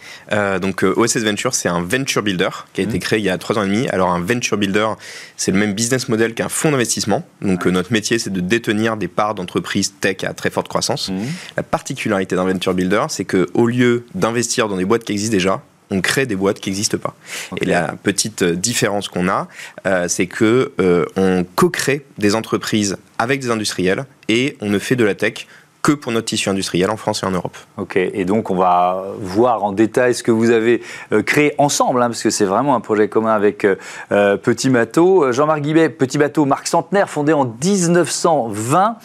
Donc 0.63 0.85
OSS 0.85 1.25
Venture, 1.25 1.55
c'est 1.55 1.69
un 1.69 1.83
venture 1.83 2.23
builder 2.23 2.51
qui 2.73 2.83
a 2.83 2.85
été 2.85 2.99
mmh. 2.99 3.01
créé 3.01 3.19
il 3.19 3.25
y 3.25 3.31
a 3.31 3.37
trois 3.37 3.59
ans 3.59 3.65
et 3.65 3.67
demi. 3.67 3.89
Alors 3.89 4.11
un 4.13 4.21
venture 4.21 4.57
builder, 4.57 4.91
c'est 5.37 5.51
le 5.51 5.59
même 5.59 5.73
business 5.73 6.09
model 6.09 6.20
qu'un 6.29 6.49
fonds 6.49 6.71
d'investissement. 6.71 7.27
Donc 7.43 7.67
euh, 7.67 7.71
notre 7.71 7.93
métier, 7.93 8.19
c'est 8.19 8.31
de 8.31 8.41
détenir 8.41 8.97
des 8.97 9.09
parts 9.09 9.35
d'entreprises 9.35 9.95
tech 10.01 10.25
à 10.25 10.35
très 10.35 10.51
forte 10.51 10.69
croissance. 10.69 11.11
Mmh. 11.11 11.19
La 11.57 11.63
particularité 11.63 12.37
d'un 12.37 12.45
venture 12.45 12.75
builder, 12.75 13.07
c'est 13.09 13.25
qu'au 13.25 13.67
lieu 13.67 14.05
d'investir 14.15 14.69
dans 14.69 14.77
des 14.77 14.85
boîtes 14.85 15.05
qui 15.05 15.13
existent 15.13 15.33
déjà, 15.35 15.63
on 15.91 16.01
crée 16.01 16.27
des 16.27 16.37
boîtes 16.37 16.61
qui 16.61 16.71
n'existent 16.71 16.99
pas. 16.99 17.15
Et 17.61 17.65
la 17.65 17.95
petite 18.03 18.45
différence 18.45 19.09
qu'on 19.09 19.29
a, 19.29 19.49
euh, 19.87 20.07
c'est 20.09 20.27
que 20.27 20.73
euh, 20.81 21.05
on 21.17 21.45
co-crée 21.57 22.05
des 22.19 22.35
entreprises 22.35 22.97
avec 23.19 23.41
des 23.41 23.51
industriels 23.51 24.05
et 24.29 24.57
on 24.61 24.69
ne 24.69 24.79
fait 24.79 24.97
de 24.97 25.05
la 25.05 25.15
tech 25.15 25.47
que 25.83 25.93
pour 25.93 26.13
notre 26.13 26.27
tissu 26.27 26.49
industriel 26.49 26.91
en 26.91 26.97
France 26.97 27.23
et 27.23 27.27
en 27.27 27.31
Europe. 27.31 27.57
Ok, 27.77 27.97
et 27.97 28.25
donc 28.25 28.51
on 28.51 28.57
va 28.57 29.05
voir 29.19 29.65
en 29.65 29.73
détail 29.73 30.15
ce 30.15 30.23
que 30.23 30.31
vous 30.31 30.51
avez 30.51 30.83
euh, 31.13 31.23
créé 31.23 31.55
ensemble, 31.59 32.03
hein, 32.03 32.09
parce 32.09 32.23
que 32.23 32.31
c'est 32.31 32.45
vraiment 32.45 32.75
un 32.75 32.81
projet 32.81 33.09
commun 33.09 33.33
avec 33.33 33.65
euh, 33.65 33.77
euh, 34.13 34.37
Petit 34.37 34.69
Bateau. 34.69 35.33
Jean-Marc 35.33 35.61
Guibet, 35.61 35.89
Petit 35.89 36.19
Bateau, 36.19 36.45
marque 36.45 36.67
centenaire, 36.67 37.09
fondée 37.09 37.33
en 37.33 37.45
1920 37.45 38.97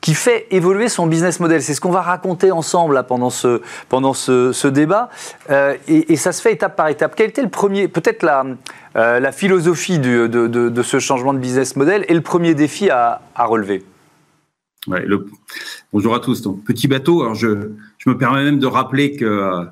qui 0.00 0.14
fait 0.14 0.48
évoluer 0.50 0.88
son 0.88 1.06
business 1.06 1.38
model. 1.38 1.62
C'est 1.62 1.74
ce 1.74 1.80
qu'on 1.80 1.92
va 1.92 2.02
raconter 2.02 2.50
ensemble 2.50 3.04
pendant 3.06 3.30
ce, 3.30 3.62
pendant 3.88 4.14
ce, 4.14 4.66
débat. 4.66 5.10
et, 5.86 6.16
ça 6.16 6.32
se 6.32 6.42
fait 6.42 6.52
étape 6.52 6.74
par 6.74 6.88
étape. 6.88 7.14
Quel 7.14 7.28
était 7.28 7.40
le 7.40 7.48
premier, 7.48 7.86
peut-être 7.86 8.24
la, 8.24 8.44
la 8.96 9.30
philosophie 9.30 10.00
de, 10.00 10.26
de, 10.26 10.82
ce 10.82 10.98
changement 10.98 11.32
de 11.32 11.38
business 11.38 11.76
model 11.76 12.04
et 12.08 12.14
le 12.14 12.20
premier 12.20 12.54
défi 12.54 12.90
à, 12.90 13.20
à 13.36 13.44
relever? 13.44 13.84
Bonjour 15.92 16.12
à 16.12 16.18
tous. 16.18 16.42
Donc, 16.42 16.64
petit 16.64 16.88
bateau. 16.88 17.22
Alors, 17.22 17.36
je, 17.36 17.70
je 17.98 18.10
me 18.10 18.18
permets 18.18 18.42
même 18.42 18.58
de 18.58 18.66
rappeler 18.66 19.14
que 19.14 19.24
euh, 19.24 19.64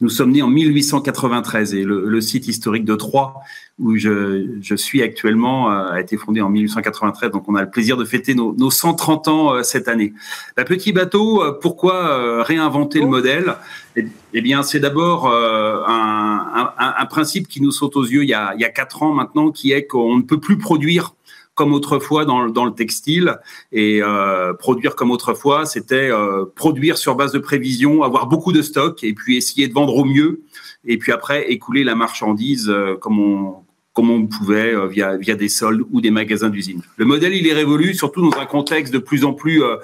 nous 0.00 0.08
sommes 0.08 0.32
nés 0.32 0.42
en 0.42 0.48
1893 0.48 1.72
et 1.74 1.84
le, 1.84 2.20
site 2.20 2.48
historique 2.48 2.84
de 2.84 2.96
Troyes, 2.96 3.34
où 3.78 3.96
je, 3.96 4.56
je 4.60 4.74
suis 4.74 5.02
actuellement, 5.02 5.70
euh, 5.70 5.92
a 5.92 6.00
été 6.00 6.16
fondé 6.16 6.40
en 6.40 6.48
1893. 6.48 7.30
Donc, 7.30 7.48
on 7.48 7.54
a 7.54 7.62
le 7.62 7.70
plaisir 7.70 7.96
de 7.96 8.04
fêter 8.04 8.34
nos, 8.34 8.56
nos 8.56 8.72
130 8.72 9.28
ans 9.28 9.54
euh, 9.54 9.62
cette 9.62 9.86
année. 9.86 10.14
La 10.56 10.64
petit 10.64 10.92
bateau, 10.92 11.44
pourquoi 11.60 12.42
réinventer 12.42 12.98
le 12.98 13.06
modèle? 13.06 13.54
Eh, 13.94 14.08
eh 14.34 14.40
bien, 14.40 14.64
c'est 14.64 14.80
d'abord 14.80 15.28
un, 15.28 16.72
un, 16.76 16.94
un, 16.98 17.06
principe 17.06 17.46
qui 17.46 17.62
nous 17.62 17.70
saute 17.70 17.94
aux 17.94 18.04
yeux 18.04 18.24
il 18.24 18.28
y 18.28 18.34
a, 18.34 18.52
il 18.56 18.60
y 18.60 18.64
a 18.64 18.70
quatre 18.70 19.04
ans 19.04 19.12
maintenant, 19.12 19.52
qui 19.52 19.70
est 19.70 19.86
qu'on 19.86 20.16
ne 20.16 20.22
peut 20.22 20.40
plus 20.40 20.58
produire 20.58 21.15
comme 21.56 21.72
autrefois 21.72 22.24
dans, 22.24 22.48
dans 22.48 22.66
le 22.66 22.74
textile. 22.74 23.38
Et 23.72 24.00
euh, 24.02 24.52
produire 24.54 24.94
comme 24.94 25.10
autrefois, 25.10 25.66
c'était 25.66 26.10
euh, 26.10 26.44
produire 26.54 26.96
sur 26.98 27.16
base 27.16 27.32
de 27.32 27.40
prévision, 27.40 28.04
avoir 28.04 28.28
beaucoup 28.28 28.52
de 28.52 28.62
stock 28.62 29.02
et 29.02 29.12
puis 29.14 29.36
essayer 29.36 29.66
de 29.66 29.72
vendre 29.72 29.96
au 29.96 30.04
mieux. 30.04 30.42
Et 30.84 30.98
puis 30.98 31.10
après, 31.10 31.50
écouler 31.50 31.82
la 31.82 31.96
marchandise 31.96 32.68
euh, 32.68 32.94
comme 32.96 33.18
on, 33.18 33.54
comme 33.94 34.10
on 34.10 34.26
pouvait 34.26 34.74
euh, 34.74 34.86
via, 34.86 35.16
via 35.16 35.34
des 35.34 35.48
soldes 35.48 35.82
ou 35.90 36.02
des 36.02 36.10
magasins 36.10 36.50
d'usine. 36.50 36.82
Le 36.98 37.06
modèle, 37.06 37.34
il 37.34 37.46
est 37.46 37.54
révolu, 37.54 37.94
surtout 37.94 38.20
dans 38.28 38.38
un 38.38 38.44
contexte 38.44 38.92
de 38.92 38.98
plus 38.98 39.24
en 39.24 39.32
plus, 39.32 39.64
euh, 39.64 39.76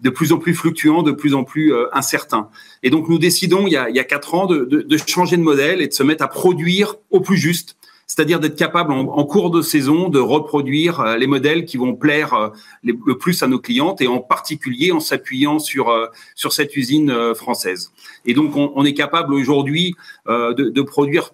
de 0.00 0.10
plus 0.10 0.32
en 0.32 0.38
plus 0.38 0.54
fluctuant, 0.54 1.02
de 1.04 1.12
plus 1.12 1.34
en 1.34 1.44
plus 1.44 1.72
incertain. 1.92 2.48
Et 2.82 2.90
donc, 2.90 3.08
nous 3.08 3.18
décidons, 3.18 3.68
il 3.68 3.72
y 3.72 3.76
a, 3.76 3.88
il 3.88 3.94
y 3.94 4.00
a 4.00 4.04
quatre 4.04 4.34
ans, 4.34 4.46
de, 4.46 4.64
de, 4.64 4.82
de 4.82 4.96
changer 5.06 5.36
de 5.36 5.42
modèle 5.42 5.80
et 5.80 5.86
de 5.86 5.92
se 5.92 6.02
mettre 6.02 6.24
à 6.24 6.28
produire 6.28 6.96
au 7.10 7.20
plus 7.20 7.36
juste 7.36 7.76
c'est-à-dire 8.10 8.40
d'être 8.40 8.56
capable 8.56 8.92
en, 8.92 9.24
cours 9.24 9.50
de 9.52 9.62
saison 9.62 10.08
de 10.08 10.18
reproduire 10.18 10.98
euh, 10.98 11.16
les 11.16 11.28
modèles 11.28 11.64
qui 11.64 11.76
vont 11.76 11.94
plaire 11.94 12.34
euh, 12.34 12.48
le 12.82 13.16
plus 13.16 13.44
à 13.44 13.46
nos 13.46 13.60
clientes 13.60 14.00
et 14.00 14.08
en 14.08 14.18
particulier 14.18 14.90
en 14.90 14.98
s'appuyant 14.98 15.60
sur 15.60 15.90
euh, 15.90 16.06
sur 16.34 16.52
cette 16.52 16.76
usine 16.76 17.14
française. 17.36 17.92
Et 18.24 18.34
donc 18.34 18.56
on, 18.56 18.84
est 18.84 18.94
capable 18.94 19.32
aujourd'hui 19.32 19.94
de, 20.26 20.52
de 20.52 20.82
produire 20.82 21.30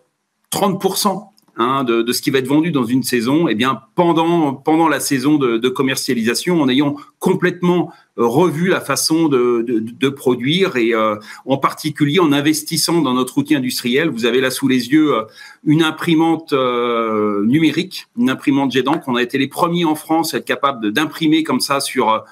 30 0.50 0.82
Hein, 1.58 1.84
de, 1.84 2.02
de, 2.02 2.12
ce 2.12 2.20
qui 2.20 2.30
va 2.30 2.40
être 2.40 2.48
vendu 2.48 2.70
dans 2.70 2.84
une 2.84 3.02
saison, 3.02 3.48
eh 3.48 3.54
bien 3.54 3.80
pendant 3.94 4.52
pendant 4.52 4.88
la 4.88 5.00
saison 5.00 5.38
de, 5.38 5.56
de 5.56 5.68
commercialisation, 5.70 6.60
en 6.60 6.68
ayant 6.68 6.96
complètement 7.18 7.94
euh, 8.18 8.26
revu 8.26 8.68
la 8.68 8.82
façon 8.82 9.28
de, 9.28 9.64
de 9.66 10.08
produire 10.10 10.76
et 10.76 10.92
euh, 10.92 11.16
en 11.46 11.56
particulier 11.56 12.18
en 12.18 12.30
investissant 12.30 13.00
dans 13.00 13.14
notre 13.14 13.38
outil 13.38 13.54
industriel. 13.54 14.10
Vous 14.10 14.26
avez 14.26 14.42
là 14.42 14.50
sous 14.50 14.68
les 14.68 14.90
yeux 14.90 15.14
euh, 15.14 15.22
une 15.64 15.82
imprimante 15.82 16.52
numérique, 16.52 18.06
une 18.18 18.28
imprimante 18.28 18.72
jet 18.72 18.82
d'encre. 18.82 19.04
On 19.06 19.16
a 19.16 19.22
été 19.22 19.38
les 19.38 19.48
premiers 19.48 19.86
en 19.86 19.94
France 19.94 20.34
à 20.34 20.36
être 20.36 20.44
capable 20.44 20.92
d'imprimer 20.92 21.42
comme 21.42 21.60
ça 21.60 21.80
sur 21.80 22.22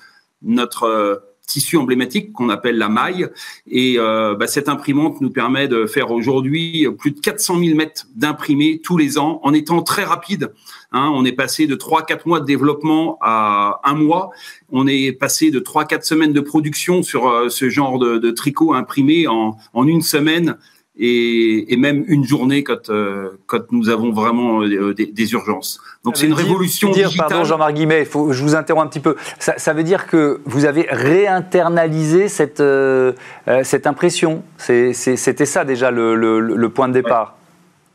notre 0.43 1.34
tissu 1.47 1.77
emblématique 1.77 2.33
qu'on 2.33 2.49
appelle 2.49 2.79
la 2.79 2.89
maille. 2.89 3.29
Et 3.67 3.97
euh, 3.99 4.35
bah, 4.35 4.47
cette 4.47 4.69
imprimante 4.69 5.21
nous 5.21 5.31
permet 5.31 5.69
de 5.69 5.87
faire 5.87 6.11
aujourd'hui 6.11 6.87
plus 6.99 7.13
de 7.13 7.21
400 7.21 7.59
000 7.59 7.77
mètres 7.77 8.07
d'imprimés 8.15 8.81
tous 8.83 8.97
les 8.97 9.19
ans 9.19 9.41
en 9.43 9.53
étant 9.53 9.83
très 9.83 10.05
rapide. 10.05 10.53
Hein, 10.93 11.11
on 11.15 11.25
est 11.25 11.33
passé 11.33 11.67
de 11.67 11.75
3-4 11.75 12.21
mois 12.27 12.41
de 12.41 12.47
développement 12.47 13.19
à 13.21 13.81
un 13.85 13.95
mois. 13.95 14.31
On 14.71 14.87
est 14.87 15.13
passé 15.13 15.51
de 15.51 15.61
3-4 15.61 16.03
semaines 16.03 16.33
de 16.33 16.41
production 16.41 17.03
sur 17.03 17.29
euh, 17.29 17.49
ce 17.49 17.69
genre 17.69 17.99
de, 17.99 18.19
de, 18.19 18.31
tricot 18.31 18.75
imprimé 18.75 19.27
en, 19.27 19.57
en 19.73 19.87
une 19.87 20.03
semaine 20.03 20.57
et, 20.97 21.73
et, 21.73 21.77
même 21.77 22.05
une 22.07 22.25
journée 22.25 22.63
quand, 22.63 22.89
euh, 22.89 23.31
quand 23.47 23.73
nous 23.73 23.89
avons 23.89 24.13
vraiment 24.13 24.63
euh, 24.63 24.95
des, 24.95 25.07
des, 25.07 25.33
urgences. 25.33 25.81
Donc 26.05 26.17
c'est 26.17 26.27
une 26.27 26.35
révolution 26.35 26.93
dire, 26.93 27.09
digitale. 27.09 27.29
Pardon 27.31 27.45
Jean-Marc 27.45 27.75
Guimet, 27.75 28.05
faut, 28.05 28.33
je 28.33 28.43
vous 28.43 28.55
interromps 28.55 28.87
un 28.87 28.89
petit 28.89 29.01
peu. 29.01 29.17
Ça, 29.41 29.55
ça, 29.59 29.73
veut 29.73 29.83
dire 29.83 30.07
que 30.07 30.41
vous 30.45 30.67
avez 30.67 30.87
réinternalisé 30.89 32.29
cette, 32.29 32.61
euh, 32.61 33.13
cette 33.65 33.89
impression. 33.89 34.45
C'était 34.59 35.47
ça 35.47 35.65
déjà 35.65 35.91
le, 35.91 36.15
le, 36.15 36.39
le, 36.41 36.69
point 36.69 36.87
de 36.87 36.95
départ. 36.95 37.37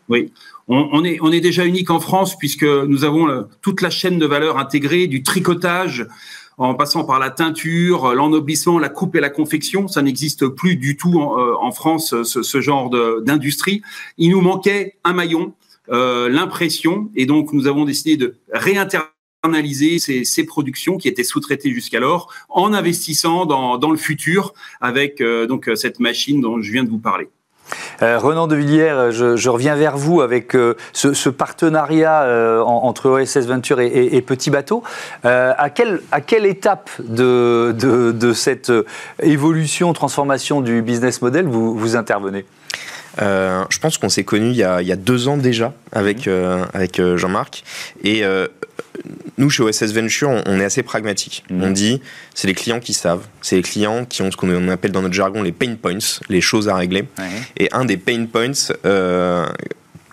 Oui, 0.10 0.34
on, 0.68 0.89
on, 0.91 1.06
est, 1.06 1.20
on 1.22 1.32
est 1.32 1.41
déjà 1.41 1.65
unique 1.65 1.91
en 1.91 2.01
France 2.01 2.38
puisque 2.38 2.65
nous 2.65 3.06
avons 3.06 3.46
toute 3.62 3.82
la 3.82 3.89
chaîne 3.89 4.20
de 4.20 4.25
valeur 4.25 4.58
intégrée 4.58 5.08
du 5.08 5.24
tricotage 5.24 6.06
en 6.60 6.74
passant 6.74 7.06
par 7.06 7.20
la 7.20 7.29
teinture, 7.29 8.13
l'ennoblissement, 8.13 8.79
la 8.79 8.89
coupe 8.89 9.15
et 9.15 9.22
la 9.22 9.29
confection. 9.29 9.88
Ça 9.88 10.01
n'existe 10.01 10.46
plus 10.48 10.75
du 10.75 10.98
tout 10.98 11.22
en, 11.22 11.38
euh, 11.70 11.72
France, 11.72 12.24
ce, 12.24 12.44
ce 12.44 12.62
genre 12.62 12.90
d'industrie. 13.22 13.82
Il 14.18 14.32
nous 14.32 14.42
manquait 14.42 14.96
un 15.04 15.14
maillon, 15.14 15.54
euh, 15.90 16.30
l'impression, 16.30 17.10
et 17.16 17.26
donc 17.26 17.54
nous 17.54 17.68
avons 17.68 17.86
décidé 17.86 18.18
de 18.18 18.36
réinternaliser 18.52 20.00
ces, 20.00 20.44
productions 20.46 20.98
qui 20.98 21.08
étaient 21.08 21.24
sous-traitées 21.24 21.74
jusqu'alors 21.74 22.32
en 22.50 22.74
investissant 22.74 23.46
dans, 23.46 23.78
dans, 23.78 23.92
le 23.92 23.98
futur 23.98 24.54
avec 24.82 25.22
euh, 25.22 25.48
donc 25.48 25.70
cette 25.76 26.00
machine 26.00 26.42
dont 26.42 26.62
je 26.62 26.72
viens 26.72 26.84
de 26.84 26.90
vous 26.90 27.00
parler. 27.00 27.30
Euh, 28.02 28.18
Renan 28.18 28.48
de 28.48 28.56
Villiers, 28.56 29.12
je, 29.12 29.50
reviens 29.50 29.76
vers 29.76 29.98
vous 29.98 30.22
avec 30.22 30.56
euh, 30.56 30.76
ce, 30.94 31.30
partenariat 31.30 32.24
euh, 32.24 32.62
entre 32.62 33.10
OSS 33.10 33.46
Venture 33.48 33.80
et, 33.80 34.22
Petit 34.22 34.50
Bateau. 34.50 34.84
à, 35.24 35.70
quelle, 35.70 36.02
à 36.12 36.22
quelle 36.22 36.46
étape 36.46 36.90
de, 37.00 37.74
de, 37.78 38.34
cette 38.34 38.72
évolution, 39.22 39.94
transformation 39.94 40.62
du 40.62 40.82
business 40.82 41.22
model 41.22 41.46
vous, 41.46 41.76
vous 41.76 41.96
intervenez? 41.96 42.46
Je 43.20 43.80
pense 43.80 43.98
qu'on 43.98 44.10
s'est 44.10 44.24
connus 44.24 44.52
il, 44.52 44.68
il, 44.82 44.88
y 44.88 44.92
a 44.92 44.96
deux 44.96 45.28
ans 45.28 45.38
déjà 45.38 45.74
avec, 45.92 46.30
avec 46.74 47.02
Jean-Marc. 47.16 47.64
Et 48.04 48.24
nous, 49.38 49.50
chez 49.50 49.63
OSS 49.63 49.93
Venture, 49.93 50.29
on, 50.45 50.59
est 50.59 50.65
assez 50.65 50.83
pragmatique. 50.83 51.43
Mhm. 51.50 51.63
On 51.63 51.71
dit, 51.71 52.01
c'est 52.33 52.48
les 52.48 52.53
clients 52.53 52.79
qui 52.79 52.93
savent, 52.93 53.25
c'est 53.41 53.55
les 53.55 53.62
clients 53.62 54.05
qui 54.05 54.21
ont 54.21 54.31
ce 54.31 54.38
qu'on 54.38 54.67
appelle 54.69 54.91
dans 54.91 55.01
notre 55.01 55.13
jargon 55.13 55.41
les 55.41 55.53
pain 55.53 55.75
points, 55.75 55.98
les 56.27 56.41
choses 56.41 56.67
à 56.67 56.75
régler. 56.75 57.05
Ouais. 57.17 57.25
Et 57.57 57.69
un 57.71 57.86
des 57.86 57.98
pain 57.98 58.25
points, 58.25 58.51
euh, 58.86 59.48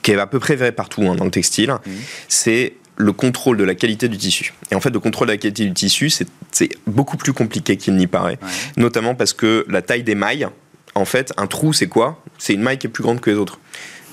qui 0.02 0.12
est 0.12 0.18
à 0.18 0.26
peu 0.26 0.38
près 0.38 0.54
vrai 0.54 0.70
partout 0.72 1.02
hein, 1.02 1.16
dans 1.16 1.24
le 1.24 1.30
textile, 1.30 1.70
Mhm. 1.70 1.92
c'est 2.28 2.74
le 2.98 3.12
contrôle 3.12 3.56
de 3.58 3.64
la 3.64 3.74
qualité 3.74 4.08
du 4.08 4.16
tissu. 4.16 4.54
Et 4.70 4.74
en 4.74 4.80
fait, 4.80 4.90
le 4.90 5.00
contrôle 5.00 5.26
de 5.28 5.32
la 5.32 5.38
qualité 5.38 5.64
du 5.64 5.74
tissu, 5.74 6.08
c'est 6.08 6.28
c'est 6.52 6.70
beaucoup 6.86 7.18
plus 7.18 7.34
compliqué 7.34 7.76
qu'il 7.76 7.96
n'y 7.96 8.06
paraît. 8.06 8.38
Ouais. 8.40 8.48
Notamment 8.78 9.14
parce 9.14 9.34
que 9.34 9.66
la 9.68 9.82
taille 9.82 10.02
des 10.02 10.14
mailles, 10.14 10.48
en 10.94 11.04
fait, 11.04 11.34
un 11.36 11.46
trou, 11.46 11.74
c'est 11.74 11.88
quoi? 11.88 12.22
C'est 12.38 12.54
une 12.54 12.62
maille 12.62 12.78
qui 12.78 12.86
est 12.86 12.90
plus 12.90 13.02
grande 13.02 13.20
que 13.20 13.28
les 13.28 13.36
autres. 13.36 13.58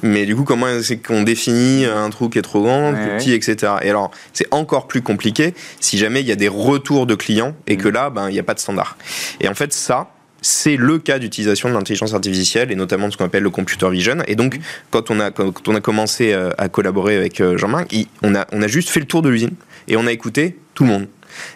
Mais 0.01 0.25
du 0.25 0.35
coup, 0.35 0.43
comment 0.43 0.67
c'est 0.81 0.97
qu'on 0.97 1.21
définit 1.23 1.85
un 1.85 2.09
trou 2.09 2.27
qui 2.29 2.39
est 2.39 2.41
trop 2.41 2.61
grand, 2.63 2.91
Ouais, 2.91 2.93
plus 3.01 3.11
ouais. 3.11 3.17
petit, 3.17 3.33
etc. 3.33 3.73
Et 3.83 3.89
alors, 3.89 4.11
c'est 4.33 4.47
encore 4.51 4.87
plus 4.87 5.01
compliqué 5.01 5.53
si 5.79 5.97
jamais 5.97 6.21
il 6.21 6.27
y 6.27 6.31
a 6.31 6.35
des 6.35 6.47
retours 6.49 7.05
de 7.05 7.15
clients 7.15 7.55
et 7.67 7.75
Mm. 7.75 7.79
que 7.81 7.87
là, 7.89 8.09
ben, 8.09 8.29
il 8.29 8.33
n'y 8.33 8.39
a 8.39 8.43
pas 8.43 8.53
de 8.55 8.59
standard. 8.59 8.97
Et 9.39 9.47
en 9.47 9.53
fait, 9.53 9.71
ça, 9.71 10.09
c'est 10.41 10.75
le 10.75 10.99
cas 10.99 11.19
d'utilisation 11.19 11.69
de 11.69 11.73
l'intelligence 11.73 12.13
artificielle 12.13 12.69
et 12.71 12.75
notamment 12.75 13.07
de 13.07 13.13
ce 13.13 13.17
qu'on 13.17 13.25
appelle 13.25 13.43
le 13.43 13.49
computer 13.49 13.89
vision. 13.91 14.17
Et 14.27 14.33
Mm. 14.33 14.35
donc, 14.35 14.59
quand 14.89 15.09
on 15.11 15.19
a, 15.19 15.31
quand 15.31 15.67
on 15.67 15.75
a 15.75 15.79
commencé 15.81 16.33
euh, 16.33 16.49
à 16.57 16.67
collaborer 16.69 17.15
avec 17.15 17.39
euh, 17.39 17.57
Jean-Marc, 17.57 17.95
on 18.23 18.35
a, 18.35 18.45
on 18.51 18.61
a 18.61 18.67
juste 18.67 18.89
fait 18.89 18.99
le 18.99 19.05
tour 19.05 19.21
de 19.21 19.29
l'usine 19.29 19.51
et 19.87 19.95
on 19.95 20.05
a 20.07 20.11
écouté 20.11 20.57
tout 20.73 20.83
le 20.83 20.89
monde. 20.89 21.07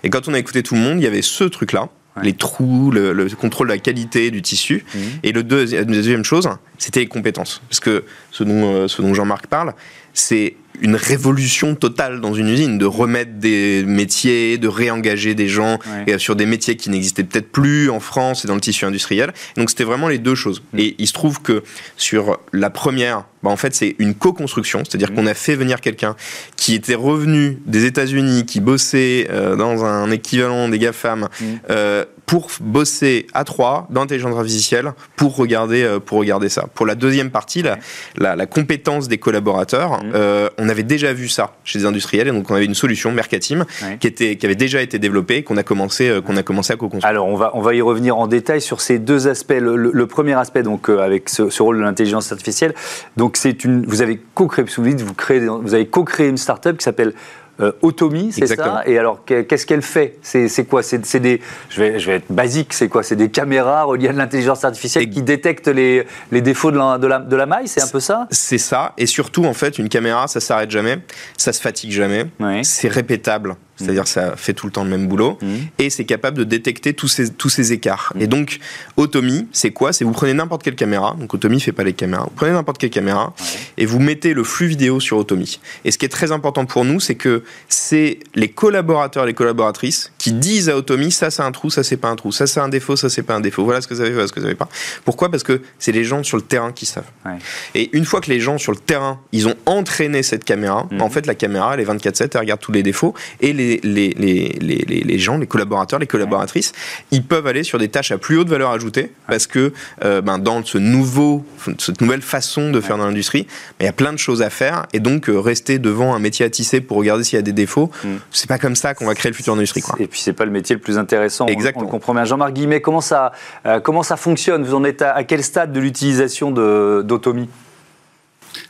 Et 0.03 0.09
quand 0.09 0.27
on 0.27 0.33
a 0.33 0.39
écouté 0.39 0.63
tout 0.63 0.75
le 0.75 0.81
monde, 0.81 0.99
il 0.99 1.03
y 1.03 1.07
avait 1.07 1.21
ce 1.21 1.43
truc-là, 1.43 1.89
Ouais. 2.17 2.23
les 2.25 2.33
trous, 2.33 2.91
le, 2.91 3.13
le 3.13 3.29
contrôle 3.29 3.67
de 3.67 3.73
la 3.73 3.79
qualité 3.79 4.31
du 4.31 4.41
tissu. 4.41 4.83
Mhm. 4.95 5.01
Et 5.23 5.31
le 5.31 5.43
deuxi- 5.43 5.75
la 5.75 5.83
deuxième 5.83 6.23
chose, 6.23 6.47
c'était 6.77 6.99
les 7.01 7.07
compétences. 7.07 7.61
Parce 7.69 7.79
que 7.79 8.03
ce 8.31 8.43
dont, 8.43 8.73
euh, 8.75 8.87
ce 8.87 9.01
dont 9.01 9.13
Jean-Marc 9.13 9.47
parle, 9.47 9.73
c'est 10.13 10.55
une 10.81 10.95
révolution 10.95 11.75
totale 11.75 12.21
dans 12.21 12.33
une 12.33 12.47
usine, 12.49 12.77
de 12.77 12.85
remettre 12.85 13.33
des 13.33 13.83
métiers, 13.85 14.57
de 14.57 14.67
réengager 14.67 15.33
des 15.35 15.47
gens 15.47 15.79
Ouais. 16.07 16.13
et 16.13 16.17
sur 16.17 16.35
des 16.35 16.45
métiers 16.45 16.75
qui 16.75 16.89
n'existaient 16.89 17.23
peut-être 17.23 17.51
plus 17.51 17.89
en 17.89 17.99
France 17.99 18.45
et 18.45 18.47
dans 18.47 18.55
le 18.55 18.61
tissu 18.61 18.85
industriel. 18.85 19.33
Donc 19.55 19.69
c'était 19.69 19.83
vraiment 19.83 20.07
les 20.07 20.17
deux 20.19 20.35
choses. 20.35 20.61
Mm. 20.73 20.79
Et 20.79 20.95
il 20.97 21.07
se 21.07 21.13
trouve 21.13 21.41
que 21.41 21.63
sur 21.97 22.39
la 22.53 22.69
première, 22.69 23.25
bah, 23.43 23.49
en 23.49 23.57
fait 23.57 23.73
c'est 23.75 23.95
une 23.99 24.13
co-construction, 24.15 24.83
c'est-à-dire 24.87 25.11
Mm. 25.11 25.15
qu'on 25.15 25.27
a 25.27 25.33
fait 25.33 25.55
venir 25.55 25.81
quelqu'un 25.81 26.15
qui 26.55 26.75
était 26.75 26.95
revenu 26.95 27.59
des 27.65 27.85
États-Unis, 27.85 28.45
qui 28.45 28.59
bossait 28.59 29.27
euh, 29.29 29.55
dans 29.55 29.85
un 29.85 30.11
équivalent 30.11 30.69
des 30.69 30.79
GAFAM, 30.79 31.27
Mm. 31.39 31.45
euh, 31.69 32.05
pour 32.27 32.49
bosser 32.59 33.25
à 33.33 33.45
trois 33.45 33.87
dans 33.89 34.01
l'intelligence 34.01 34.35
artificielle 34.37 34.91
pour 35.15 35.37
regarder, 35.37 35.83
euh, 35.83 35.99
pour 35.99 36.19
regarder 36.19 36.49
ça. 36.49 36.65
Pour 36.75 36.85
la 36.85 36.93
deuxième 36.93 37.31
partie, 37.31 37.61
la, 37.63 37.77
la, 38.17 38.35
la 38.35 38.45
compétence 38.45 39.07
des 39.07 39.17
collaborateurs, 39.17 40.03
Mm. 40.03 40.11
euh, 40.13 40.49
on 40.57 40.67
avait 40.67 40.83
déjà 40.83 41.13
vu 41.13 41.29
ça 41.29 41.53
chez 41.63 41.79
des 41.79 41.85
industriels 41.85 42.27
et 42.27 42.31
donc 42.31 42.51
on 42.51 42.55
avait 42.55 42.65
une 42.65 42.75
solution, 42.75 43.11
Mercatim, 43.13 43.65
Ouais. 43.81 43.97
qui, 43.99 44.07
était, 44.07 44.35
qui 44.35 44.45
avait 44.45 44.55
déjà 44.55 44.81
été 44.81 44.99
développée, 44.99 45.43
qu'on 45.43 45.55
a 45.55 45.63
commencé, 45.63 46.09
euh, 46.09 46.21
qu'on 46.21 46.35
a 46.35 46.43
commencé 46.43 46.73
à 46.73 46.75
co-construire. 46.75 47.09
Alors, 47.09 47.27
on 47.27 47.37
va, 47.37 47.51
on 47.55 47.61
va 47.61 47.73
y 47.73 47.81
revenir 47.81 48.17
en 48.17 48.27
détail 48.27 48.59
sur 48.59 48.81
ces 48.81 48.99
deux 48.99 49.29
aspects. 49.29 49.53
Le, 49.57 49.77
le- 49.77 49.91
le 49.93 50.07
premier 50.07 50.33
aspect, 50.33 50.63
donc, 50.63 50.89
euh, 50.89 50.99
avec 50.99 51.29
ce, 51.29 51.49
ce 51.49 51.63
rôle 51.63 51.77
de 51.77 51.81
l'intelligence 51.83 52.29
artificielle, 52.33 52.73
donc 53.15 53.37
c'est 53.37 53.63
une, 53.63 53.85
vous 53.85 54.01
avez 54.01 54.19
co-créé, 54.35 54.65
vous 54.65 54.83
vous, 54.83 55.13
créez, 55.13 55.39
vous 55.39 55.73
avez 55.73 55.87
co-créé 55.87 56.27
une 56.27 56.37
start-up 56.37 56.77
qui 56.77 56.83
s'appelle 56.83 57.13
euh, 57.59 57.71
Automi, 57.81 58.31
c'est 58.31 58.45
ça 58.47 58.83
Et 58.85 58.97
alors, 58.97 59.23
que- 59.25 59.41
qu'est-ce 59.41 59.65
qu'elle 59.65 59.81
fait? 59.81 60.17
C'est 60.21 60.47
c'est 60.47 60.65
quoi? 60.65 60.83
C'est 60.83 61.05
c'est 61.05 61.19
des, 61.19 61.41
je 61.69 61.81
vais, 61.81 61.99
je 61.99 62.05
vais 62.07 62.17
être 62.17 62.31
basique, 62.31 62.73
c'est 62.73 62.87
quoi? 62.87 63.03
C'est 63.03 63.15
des 63.15 63.29
caméras 63.29 63.83
reliées 63.83 64.09
à 64.09 64.13
de 64.13 64.17
l'intelligence 64.17 64.63
artificielle 64.63 65.03
Et- 65.05 65.09
qui 65.09 65.21
détectent 65.21 65.67
les, 65.67 66.05
les 66.31 66.41
défauts 66.41 66.71
de 66.71 66.77
la, 66.77 66.97
de 66.97 67.07
la, 67.07 67.19
de 67.19 67.35
la 67.35 67.45
maille 67.45 67.67
C'est 67.67 67.81
un 67.83 67.87
peu 67.87 67.99
ça? 67.99 68.27
C'est 68.31 68.57
ça, 68.57 68.93
et 68.97 69.05
surtout 69.05 69.45
en 69.45 69.53
fait, 69.53 69.77
une 69.79 69.89
caméra, 69.89 70.27
ça 70.27 70.39
s'arrête 70.39 70.71
jamais, 70.71 70.99
ça 71.37 71.51
se 71.53 71.61
fatigue 71.61 71.91
jamais, 71.91 72.25
Oui. 72.39 72.63
c'est 72.63 72.87
répétable, 72.89 73.55
c'est-à-dire 73.77 74.07
ça 74.07 74.35
fait 74.35 74.53
tout 74.53 74.65
le 74.65 74.71
temps 74.71 74.83
le 74.83 74.89
même 74.89 75.07
boulot, 75.07 75.37
Mhm. 75.41 75.57
et 75.79 75.89
c'est 75.89 76.03
capable 76.05 76.37
de 76.37 76.43
détecter 76.43 76.93
tous 76.93 77.07
ces, 77.07 77.31
tous 77.31 77.49
ces 77.49 77.71
écarts. 77.73 78.11
Mhm. 78.15 78.21
Et 78.21 78.27
donc, 78.27 78.59
Automi, 78.97 79.47
c'est 79.51 79.71
quoi? 79.71 79.93
C'est 79.93 80.03
vous 80.03 80.11
prenez 80.11 80.33
n'importe 80.33 80.63
quelle 80.63 80.75
caméra, 80.75 81.15
donc 81.19 81.33
Automi 81.33 81.59
fait 81.59 81.71
pas 81.71 81.83
les 81.83 81.93
caméras, 81.93 82.23
vous 82.25 82.35
prenez 82.35 82.51
n'importe 82.51 82.77
quelle 82.79 82.89
caméra, 82.89 83.33
et 83.77 83.85
vous 83.85 83.99
mettez 83.99 84.33
le 84.33 84.43
flux 84.43 84.67
vidéo 84.67 84.99
sur 84.99 85.17
Automi. 85.17 85.59
Et 85.85 85.91
ce 85.91 85.97
qui 85.97 86.05
est 86.05 86.09
très 86.09 86.31
important 86.31 86.65
pour 86.65 86.85
nous, 86.85 86.99
c'est 86.99 87.15
que 87.15 87.43
c'est 87.69 88.19
les 88.35 88.49
collaborateurs 88.49 89.23
et 89.23 89.27
les 89.27 89.33
collaboratrices 89.33 90.11
qui 90.17 90.31
disent 90.33 90.69
à 90.69 90.75
Automi, 90.77 91.11
ça 91.11 91.29
c'est 91.31 91.43
un 91.43 91.51
trou, 91.51 91.69
ça 91.69 91.83
c'est 91.83 91.97
pas 91.97 92.09
un 92.09 92.15
trou, 92.15 92.31
ça 92.31 92.47
c'est 92.47 92.59
un 92.59 92.69
défaut, 92.69 92.95
ça 92.95 93.09
c'est 93.09 93.23
pas 93.23 93.35
un 93.35 93.39
défaut, 93.39 93.63
voilà 93.63 93.81
ce 93.81 93.87
que 93.87 93.93
vous 93.93 94.01
avez, 94.01 94.11
voilà 94.11 94.27
ce 94.27 94.33
que 94.33 94.39
vous 94.39 94.45
avez 94.45 94.55
pas. 94.55 94.69
Pourquoi? 95.05 95.29
Parce 95.29 95.43
que 95.43 95.61
c'est 95.79 95.91
les 95.91 96.03
gens 96.03 96.23
sur 96.23 96.37
le 96.37 96.43
terrain 96.43 96.71
qui 96.71 96.85
savent. 96.85 97.03
Ouais. 97.25 97.33
Et 97.75 97.95
une 97.95 98.05
fois 98.05 98.21
que 98.21 98.29
les 98.29 98.39
gens 98.39 98.57
sur 98.57 98.71
le 98.71 98.77
terrain, 98.77 99.19
ils 99.31 99.47
ont 99.47 99.55
entraîné 99.65 100.23
cette 100.23 100.43
caméra, 100.43 100.87
en 100.99 101.09
fait, 101.09 101.25
la 101.25 101.35
caméra, 101.35 101.73
elle 101.73 101.81
est 101.81 101.85
24-7, 101.85 102.29
elle 102.33 102.39
regarde 102.41 102.59
tous 102.59 102.71
les 102.71 102.83
défauts. 102.83 103.13
Et 103.41 103.53
les, 103.53 103.66
les, 103.83 104.09
les, 104.17 104.57
les, 104.61 104.85
les, 104.87 105.01
les 105.01 105.19
gens, 105.19 105.37
les 105.37 105.47
collaborateurs, 105.47 105.99
les 105.99 106.07
collaboratrices, 106.07 106.71
ils 107.11 107.23
peuvent 107.23 107.45
aller 107.47 107.63
sur 107.63 107.77
des 107.79 107.89
tâches 107.89 108.11
à 108.11 108.17
plus 108.17 108.37
haute 108.37 108.49
valeur 108.49 108.71
ajoutée 108.71 109.11
parce 109.27 109.45
que 109.47 109.73
euh, 110.03 110.21
ben, 110.21 110.37
dans 110.39 110.63
ce 110.65 110.77
nouveau, 110.77 111.45
cette 111.77 112.01
nouvelle 112.01 112.21
façon 112.21 112.71
de 112.71 112.79
faire 112.81 112.97
dans 112.97 113.05
l'industrie, 113.05 113.43
ben, 113.79 113.81
il 113.81 113.85
y 113.85 113.89
a 113.89 113.93
plein 113.93 114.13
de 114.13 114.17
choses 114.17 114.41
à 114.41 114.49
faire. 114.49 114.85
Et 114.93 114.99
donc, 114.99 115.29
euh, 115.29 115.39
rester 115.39 115.79
devant 115.79 116.15
un 116.15 116.19
métier 116.19 116.45
à 116.45 116.49
tisser 116.49 116.81
pour 116.81 116.97
regarder 116.97 117.23
s'il 117.23 117.35
y 117.37 117.39
a 117.39 117.43
des 117.43 117.53
défauts, 117.53 117.91
Mhm. 118.03 118.19
c'est 118.31 118.47
pas 118.47 118.57
comme 118.57 118.75
ça 118.75 118.93
qu'on 118.93 119.05
va 119.05 119.15
créer 119.15 119.31
le 119.31 119.35
futur 119.35 119.53
de 119.53 119.59
l'industrie. 119.59 119.83
Et 119.99 120.07
puis 120.07 120.19
c'est 120.19 120.33
pas 120.33 120.45
le 120.45 120.51
métier 120.51 120.75
le 120.75 120.81
plus 120.81 120.97
intéressant. 120.97 121.45
on- 121.45 121.49
On, 121.49 121.51
Exactement. 121.51 121.85
le 121.85 121.91
comprend 121.91 122.13
bien. 122.13 122.25
Jean-Marc 122.25 122.53
Guillemet, 122.53 122.81
comment 122.81 123.01
ça, 123.01 123.31
euh, 123.65 123.79
comment 123.79 124.03
ça 124.03 124.15
fonctionne? 124.17 124.63
Vous 124.63 124.75
en 124.75 124.83
êtes 124.83 125.01
à, 125.01 125.11
à 125.13 125.23
quel 125.23 125.43
stade 125.43 125.71
de 125.73 125.79
l'utilisation 125.79 126.51
de- 126.51 127.01
d'Automi 127.05 127.49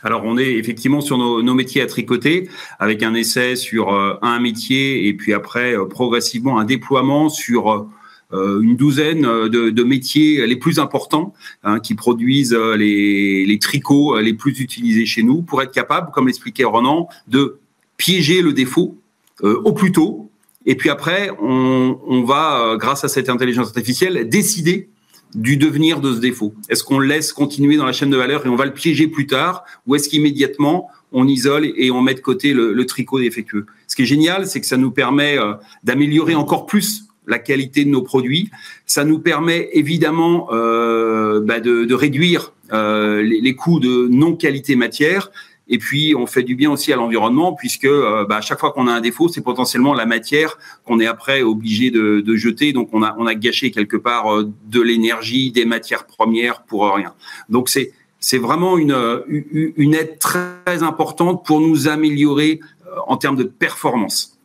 Alors, 0.02 0.22
on 0.24 0.38
est 0.38 0.54
effectivement 0.54 1.00
sur 1.00 1.18
nos, 1.18 1.54
métiers 1.54 1.82
à 1.82 1.86
tricoter, 1.86 2.48
avec 2.78 3.02
un 3.02 3.14
essai 3.14 3.56
sur 3.56 3.92
euh, 3.92 4.14
un 4.22 4.38
métier 4.38 5.08
et 5.08 5.14
puis 5.14 5.32
après, 5.32 5.76
euh, 5.76 5.86
progressivement, 5.86 6.58
un 6.58 6.64
déploiement 6.64 7.28
sur 7.28 7.88
euh, 8.32 8.60
une 8.60 8.76
douzaine 8.76 9.22
de, 9.22 9.82
métiers 9.82 10.46
les 10.46 10.56
plus 10.56 10.78
importants 10.78 11.34
hein, 11.64 11.80
qui 11.80 11.94
produisent 11.94 12.54
les, 12.54 13.58
tricots 13.60 14.20
les 14.20 14.34
plus 14.34 14.60
utilisés 14.60 15.06
chez 15.06 15.22
nous 15.22 15.42
pour 15.42 15.62
être 15.62 15.72
capable, 15.72 16.10
comme 16.12 16.26
l'expliquait 16.26 16.64
Ronan, 16.64 17.08
de 17.26 17.58
piéger 17.96 18.42
le 18.42 18.52
défaut 18.52 18.98
au 19.42 19.72
plus 19.72 19.92
tôt. 19.92 20.30
Et 20.66 20.74
puis 20.74 20.90
après, 20.90 21.30
on, 21.40 22.22
va, 22.26 22.76
grâce 22.78 23.02
à 23.02 23.08
cette 23.08 23.30
intelligence 23.30 23.68
artificielle, 23.68 24.28
décider 24.28 24.90
du 25.34 25.56
devenir 25.56 26.00
de 26.00 26.14
ce 26.14 26.20
défaut. 26.20 26.54
Est-ce 26.68 26.82
qu'on 26.84 26.98
le 26.98 27.06
laisse 27.06 27.32
continuer 27.32 27.76
dans 27.76 27.84
la 27.84 27.92
chaîne 27.92 28.10
de 28.10 28.16
valeur 28.16 28.46
et 28.46 28.48
on 28.48 28.56
va 28.56 28.64
le 28.64 28.72
piéger 28.72 29.08
plus 29.08 29.26
tard 29.26 29.64
ou 29.86 29.94
est-ce 29.94 30.08
qu'immédiatement 30.08 30.88
on 31.12 31.26
isole 31.26 31.72
et 31.76 31.90
on 31.90 32.00
met 32.00 32.14
de 32.14 32.20
côté 32.20 32.52
le, 32.52 32.86
tricot 32.86 33.18
défectueux 33.20 33.66
Ce 33.86 33.96
qui 33.96 34.02
est 34.02 34.06
génial, 34.06 34.46
c'est 34.46 34.60
que 34.60 34.66
ça 34.66 34.76
nous 34.76 34.90
permet 34.90 35.38
euh, 35.38 35.54
d'améliorer 35.84 36.34
encore 36.34 36.66
plus 36.66 37.04
la 37.26 37.38
qualité 37.38 37.84
de 37.84 37.90
nos 37.90 38.02
produits. 38.02 38.50
Ça 38.86 39.04
nous 39.04 39.18
permet 39.18 39.68
évidemment 39.72 40.48
euh, 40.52 41.40
bah, 41.40 41.60
de, 41.60 41.92
réduire 41.94 42.52
euh, 42.72 43.22
les, 43.22 43.40
les 43.40 43.54
coûts 43.54 43.80
de 43.80 44.08
non-qualité 44.08 44.76
matière. 44.76 45.30
Et 45.68 45.78
puis, 45.78 46.14
on 46.16 46.26
fait 46.26 46.42
du 46.42 46.54
bien 46.54 46.70
aussi 46.70 46.92
à 46.92 46.96
l'environnement, 46.96 47.52
puisque 47.52 47.84
euh, 47.84 48.24
bah, 48.26 48.36
à 48.36 48.40
chaque 48.40 48.58
fois 48.58 48.72
qu'on 48.72 48.86
a 48.88 48.92
un 48.92 49.00
défaut, 49.00 49.28
c'est 49.28 49.42
potentiellement 49.42 49.92
la 49.92 50.06
matière 50.06 50.58
qu'on 50.84 50.98
est 50.98 51.06
après 51.06 51.42
obligé 51.42 51.90
de, 51.90 52.36
jeter. 52.36 52.72
Donc, 52.72 52.88
on 52.92 53.02
a, 53.02 53.14
on 53.18 53.26
a 53.26 53.34
gâché 53.34 53.70
quelque 53.70 53.96
part 53.96 54.32
euh, 54.32 54.50
de 54.66 54.80
l'énergie, 54.80 55.50
des 55.50 55.64
matières 55.64 56.06
premières 56.06 56.62
pour 56.62 56.92
rien. 56.94 57.14
Donc, 57.48 57.68
c'est 57.68 57.92
c'est 58.20 58.38
vraiment 58.38 58.78
une, 58.78 58.96
une 59.28 59.94
aide 59.94 60.18
très 60.18 60.82
importante 60.82 61.46
pour 61.46 61.60
nous 61.60 61.86
améliorer 61.86 62.58
euh, 62.84 62.90
en 63.06 63.16
termes 63.16 63.36
de 63.36 63.44
performance. 63.44 64.36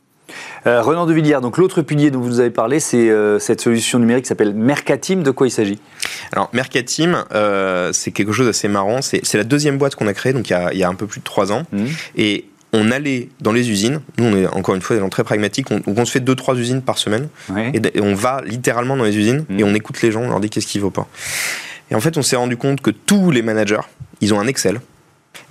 Renan 0.66 1.08
de 1.08 1.14
Villiers, 1.14 1.40
donc 1.42 1.58
l'autre 1.58 1.82
pilier 1.82 2.12
dont 2.12 2.22
vous 2.22 2.40
avez 2.40 2.52
parlé, 2.52 2.80
c'est 2.80 3.12
cette 3.40 3.60
solution 3.60 4.00
numérique 4.00 4.24
qui 4.24 4.30
s'appelle 4.30 4.54
Mercatim. 4.54 5.18
De 5.18 5.32
quoi 5.32 5.48
il 5.48 5.52
s'agit? 5.52 5.80
Alors, 6.32 6.50
Mercatim, 6.54 7.26
euh, 7.34 7.92
c'est 7.94 8.12
quelque 8.12 8.32
chose 8.32 8.48
d'assez 8.48 8.68
marrant. 8.68 9.02
C'est 9.02 9.34
la 9.36 9.44
deuxième 9.44 9.78
boîte 9.78 9.96
qu'on 9.96 10.08
a 10.08 10.14
créée, 10.14 10.34
donc 10.34 10.50
il 10.50 10.52
y 10.52 10.56
a, 10.56 10.74
il 10.74 10.80
y 10.80 10.84
a 10.84 10.90
un 10.90 10.96
peu 10.96 11.08
plus 11.08 11.20
de 11.20 11.24
trois 11.26 11.52
ans. 11.52 11.64
Mhm. 11.72 11.88
Et 12.18 12.46
on 12.74 12.90
allait 12.92 13.30
dans 13.40 13.52
les 13.52 13.70
usines. 13.70 14.02
Nous, 14.18 14.26
on 14.26 14.36
est 14.36 14.48
encore 14.48 14.74
une 14.76 14.82
fois 14.82 14.96
des 14.96 15.00
gens 15.02 15.10
très 15.10 15.24
pragmatiques. 15.24 15.70
On, 15.72 15.82
on 15.86 16.06
se 16.06 16.12
fait 16.12 16.20
deux, 16.20 16.36
trois 16.36 16.56
usines 16.56 16.82
par 16.82 16.98
semaine. 16.98 17.28
Ouais. 17.50 17.72
Et, 17.94 18.02
on 18.02 18.16
va 18.16 18.42
littéralement 18.46 18.98
dans 18.98 19.04
les 19.04 19.16
usines 19.18 19.46
Mhm. 19.50 19.60
et 19.60 19.64
on 19.64 19.74
écoute 19.76 20.02
les 20.02 20.12
gens, 20.12 20.22
on 20.22 20.30
leur 20.30 20.40
dit 20.40 20.50
qu'est-ce 20.50 20.68
qui 20.68 20.80
ne 20.80 20.84
vaut 20.84 20.90
pas. 20.92 21.08
Et 21.92 21.96
en 21.96 22.00
fait, 22.00 22.18
on 22.18 22.24
s'est 22.24 22.36
rendu 22.36 22.58
compte 22.58 22.82
que 22.82 22.90
tous 22.90 23.30
les 23.30 23.42
managers, 23.44 23.82
ils 24.22 24.34
ont 24.34 24.40
un 24.40 24.48
Excel. 24.48 24.82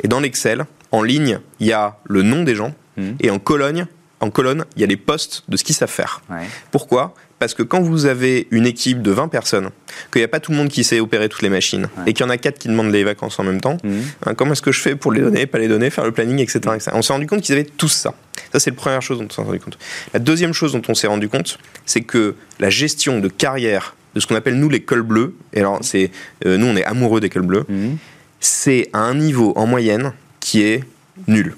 Et 0.02 0.08
dans 0.08 0.18
l'Excel, 0.20 0.64
en 0.90 1.02
ligne, 1.02 1.38
il 1.60 1.66
y 1.68 1.72
a 1.72 1.96
le 2.04 2.22
nom 2.22 2.42
des 2.42 2.54
gens. 2.56 2.74
Mhm. 2.96 3.16
Et 3.20 3.30
en 3.30 3.38
colonne, 3.38 3.86
en 4.20 4.30
colonne, 4.30 4.64
il 4.76 4.80
y 4.80 4.84
a 4.84 4.86
les 4.88 4.96
postes 4.96 5.44
de 5.48 5.56
ce 5.56 5.64
qu'ils 5.64 5.74
savent 5.74 5.88
faire. 5.90 6.22
Ouais. 6.30 6.46
Pourquoi? 6.70 7.14
Parce 7.42 7.54
que 7.54 7.64
quand 7.64 7.80
vous 7.80 8.06
avez 8.06 8.46
une 8.52 8.66
équipe 8.66 9.02
de 9.02 9.10
20 9.10 9.26
personnes, 9.26 9.70
qu'il 10.12 10.20
n'y 10.20 10.24
a 10.24 10.28
pas 10.28 10.38
tout 10.38 10.52
le 10.52 10.56
monde 10.58 10.68
qui 10.68 10.84
sait 10.84 11.00
opérer 11.00 11.28
toutes 11.28 11.42
les 11.42 11.48
machines, 11.48 11.88
Ouais. 11.98 12.04
et 12.06 12.12
qu'il 12.12 12.24
y 12.24 12.28
en 12.28 12.30
a 12.30 12.36
4 12.38 12.56
qui 12.56 12.68
demandent 12.68 12.92
les 12.92 13.02
vacances 13.02 13.36
en 13.40 13.42
même 13.42 13.60
temps, 13.60 13.78
Mhm. 13.82 14.02
hein, 14.26 14.34
comment 14.34 14.52
est-ce 14.52 14.62
que 14.62 14.70
je 14.70 14.78
fais 14.78 14.94
pour 14.94 15.10
les 15.10 15.20
donner, 15.20 15.46
pas 15.46 15.58
les 15.58 15.66
donner, 15.66 15.90
faire 15.90 16.04
le 16.04 16.12
planning, 16.12 16.38
etc. 16.38 16.60
etc. 16.76 16.92
On 16.94 17.02
s'est 17.02 17.12
rendu 17.12 17.26
compte 17.26 17.40
qu'ils 17.40 17.56
avaient 17.56 17.64
tous 17.64 17.88
ça. 17.88 18.14
Ça, 18.52 18.60
c'est 18.60 18.70
la 18.70 18.76
première 18.76 19.02
chose 19.02 19.18
dont 19.18 19.26
on 19.28 19.34
s'est 19.34 19.42
rendu 19.42 19.58
compte. 19.58 19.76
La 20.14 20.20
deuxième 20.20 20.52
chose 20.52 20.70
dont 20.70 20.82
on 20.88 20.94
s'est 20.94 21.08
rendu 21.08 21.28
compte, 21.28 21.58
c'est 21.84 22.02
que 22.02 22.36
la 22.60 22.70
gestion 22.70 23.18
de 23.18 23.26
carrière 23.26 23.96
de 24.14 24.20
ce 24.20 24.28
qu'on 24.28 24.36
appelle 24.36 24.54
nous 24.54 24.68
les 24.68 24.82
cols 24.84 25.02
bleus, 25.02 25.34
et 25.52 25.58
alors 25.58 25.80
c'est 25.82 26.12
euh, 26.46 26.56
nous 26.56 26.66
on 26.66 26.76
est 26.76 26.84
amoureux 26.84 27.18
des 27.18 27.28
cols 27.28 27.42
bleus, 27.42 27.64
Mhm. 27.68 27.96
c'est 28.38 28.88
à 28.92 29.00
un 29.00 29.14
niveau 29.16 29.52
en 29.56 29.66
moyenne 29.66 30.12
qui 30.38 30.62
est 30.62 30.84
nul. 31.26 31.56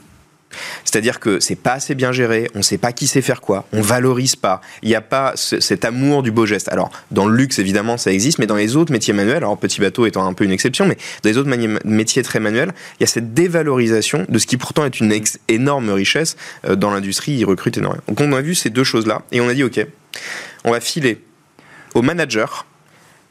C'est-à-dire 0.84 1.20
que 1.20 1.40
c'est 1.40 1.56
pas 1.56 1.72
assez 1.72 1.94
bien 1.94 2.12
géré, 2.12 2.50
on 2.54 2.62
sait 2.62 2.78
pas 2.78 2.92
qui 2.92 3.06
sait 3.06 3.22
faire 3.22 3.40
quoi, 3.40 3.66
on 3.72 3.80
valorise 3.80 4.36
pas, 4.36 4.60
il 4.82 4.88
n'y 4.88 4.94
a 4.94 5.00
pas 5.00 5.32
cet 5.36 5.84
amour 5.84 6.22
du 6.22 6.30
beau 6.30 6.46
geste. 6.46 6.68
Alors, 6.68 6.90
dans 7.10 7.26
le 7.26 7.36
luxe, 7.36 7.58
évidemment, 7.58 7.96
ça 7.96 8.12
existe, 8.12 8.38
mais 8.38 8.46
dans 8.46 8.56
les 8.56 8.76
autres 8.76 8.92
métiers 8.92 9.14
manuels, 9.14 9.38
alors 9.38 9.58
petit 9.58 9.80
bateau 9.80 10.06
étant 10.06 10.26
un 10.26 10.32
peu 10.32 10.44
une 10.44 10.52
exception, 10.52 10.86
mais 10.86 10.96
dans 11.22 11.30
les 11.30 11.38
autres 11.38 11.50
métiers 11.84 12.22
très 12.22 12.40
manuels, 12.40 12.72
il 12.98 13.02
y 13.02 13.04
a 13.04 13.08
cette 13.08 13.34
dévalorisation 13.34 14.26
de 14.28 14.38
ce 14.38 14.46
qui 14.46 14.56
pourtant 14.56 14.84
est 14.84 15.00
une 15.00 15.12
énorme 15.48 15.90
richesse 15.90 16.36
euh, 16.66 16.76
dans 16.76 16.90
l'industrie, 16.90 17.32
ils 17.32 17.44
recrutent 17.44 17.78
énormément. 17.78 18.02
Donc 18.08 18.20
on 18.20 18.32
a 18.32 18.40
vu 18.40 18.54
ces 18.54 18.70
deux 18.70 18.84
choses-là, 18.84 19.22
et 19.32 19.40
on 19.40 19.48
a 19.48 19.54
dit, 19.54 19.64
ok, 19.64 19.86
on 20.64 20.70
va 20.70 20.80
filer 20.80 21.22
au 21.94 22.02
manager 22.02 22.66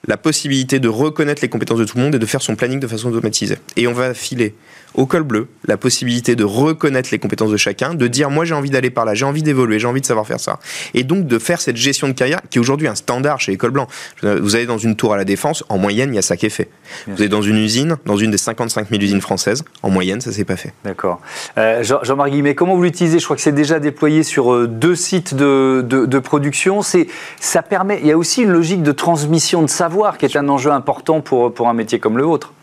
la 0.08 0.18
possibilité 0.18 0.80
de 0.80 0.90
reconnaître 0.90 1.42
les 1.42 1.50
compétences 1.50 1.80
de 1.80 1.86
tout 1.86 1.98
le 1.98 2.04
monde 2.04 2.16
et 2.16 2.20
de 2.20 2.26
faire 2.26 2.42
son 2.42 2.56
planning 2.56 2.80
de 2.80 2.88
façon 2.88 3.10
automatisée. 3.10 3.58
Et 3.78 3.88
on 3.88 3.94
va 3.94 4.14
filer 4.14 4.54
au 4.96 5.06
col 5.06 5.24
bleu 5.24 5.48
la 5.66 5.78
possibilité 5.78 6.36
de 6.36 6.44
reconnaître 6.44 7.10
les 7.12 7.20
compétences 7.20 7.52
de 7.52 7.58
chacun, 7.58 7.94
de 7.94 8.08
dire 8.08 8.30
moi 8.30 8.44
j'ai 8.46 8.54
envie 8.54 8.70
d'aller 8.70 8.90
par 8.90 9.06
là, 9.06 9.14
j'ai 9.14 9.26
envie 9.26 9.42
d'évoluer, 9.42 9.80
j'ai 9.80 9.88
envie 9.88 10.02
de 10.02 10.06
savoir 10.06 10.28
faire 10.28 10.42
ça. 10.42 10.60
Et 10.94 11.04
donc 11.04 11.26
de 11.26 11.40
faire 11.40 11.62
cette 11.62 11.78
gestion 11.78 12.10
de 12.10 12.14
carrière 12.14 12.42
qui 12.50 12.58
est 12.58 12.62
aujourd'hui 12.62 12.88
un 12.88 12.96
standard 12.96 13.40
chez 13.40 13.52
les 13.52 13.58
cols 13.58 13.72
blancs. 13.72 13.88
Vous 14.22 14.56
allez 14.56 14.66
dans 14.66 14.78
une 14.78 14.96
tour 14.96 15.14
à 15.14 15.18
la 15.18 15.24
défense, 15.24 15.64
en 15.70 15.78
moyenne 15.78 16.12
il 16.12 16.16
y 16.16 16.20
a 16.20 16.22
ça 16.22 16.36
qui 16.36 16.46
est 16.46 16.50
fait. 16.50 16.70
Vous 17.08 17.14
allez 17.14 17.30
dans 17.30 17.42
une 17.42 17.58
usine, 17.58 17.96
dans 18.06 18.18
une 18.18 18.32
des 18.32 18.38
55 18.38 18.90
000 18.90 19.02
usines 19.02 19.22
françaises, 19.22 19.64
en 19.84 19.90
moyenne 19.90 20.20
ça 20.20 20.32
s'est 20.32 20.46
pas 20.46 20.58
fait. 20.58 20.74
D'accord. 20.84 21.22
Euh, 21.58 21.82
Jean-Marc 21.82 22.30
Guillemet, 22.30 22.56
comment 22.56 22.76
vous 22.76 22.84
l'utilisez? 22.84 23.20
Je 23.20 23.24
crois 23.24 23.38
que 23.38 23.42
c'est 23.42 23.54
déjà 23.54 23.80
déployé 23.80 24.24
sur 24.24 24.54
euh, 24.54 24.68
deux 24.68 24.96
sites 24.96 25.34
de, 25.34 25.84
de, 25.88 26.06
de 26.06 26.20
production. 26.20 26.82
Ça 26.82 27.62
permet, 27.62 28.00
il 28.02 28.08
y 28.08 28.12
a 28.12 28.18
aussi 28.18 28.44
une 28.44 28.52
logique 28.52 28.84
de 28.84 28.92
transmission 28.92 29.62
de 29.62 29.70
savoir 29.70 29.93
qui 30.18 30.26
est 30.26 30.36
un 30.36 30.50
enjeu 30.50 30.72
important 30.72 31.22
pour, 31.22 31.54
pour 31.54 31.70
un 31.70 31.74
métier 31.74 32.00
comme 32.00 32.18
le 32.18 32.24
vôtre. 32.24 32.54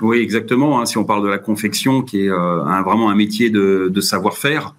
Oui, 0.00 0.18
exactement. 0.18 0.80
Hein, 0.80 0.86
si 0.86 0.98
on 0.98 1.04
parle 1.04 1.22
de 1.22 1.28
la 1.28 1.38
confection, 1.38 2.02
qui 2.02 2.24
est 2.24 2.30
euh, 2.30 2.82
vraiment 2.82 3.08
un 3.10 3.14
métier 3.14 3.50
de, 3.50 4.00
savoir-faire, 4.00 4.74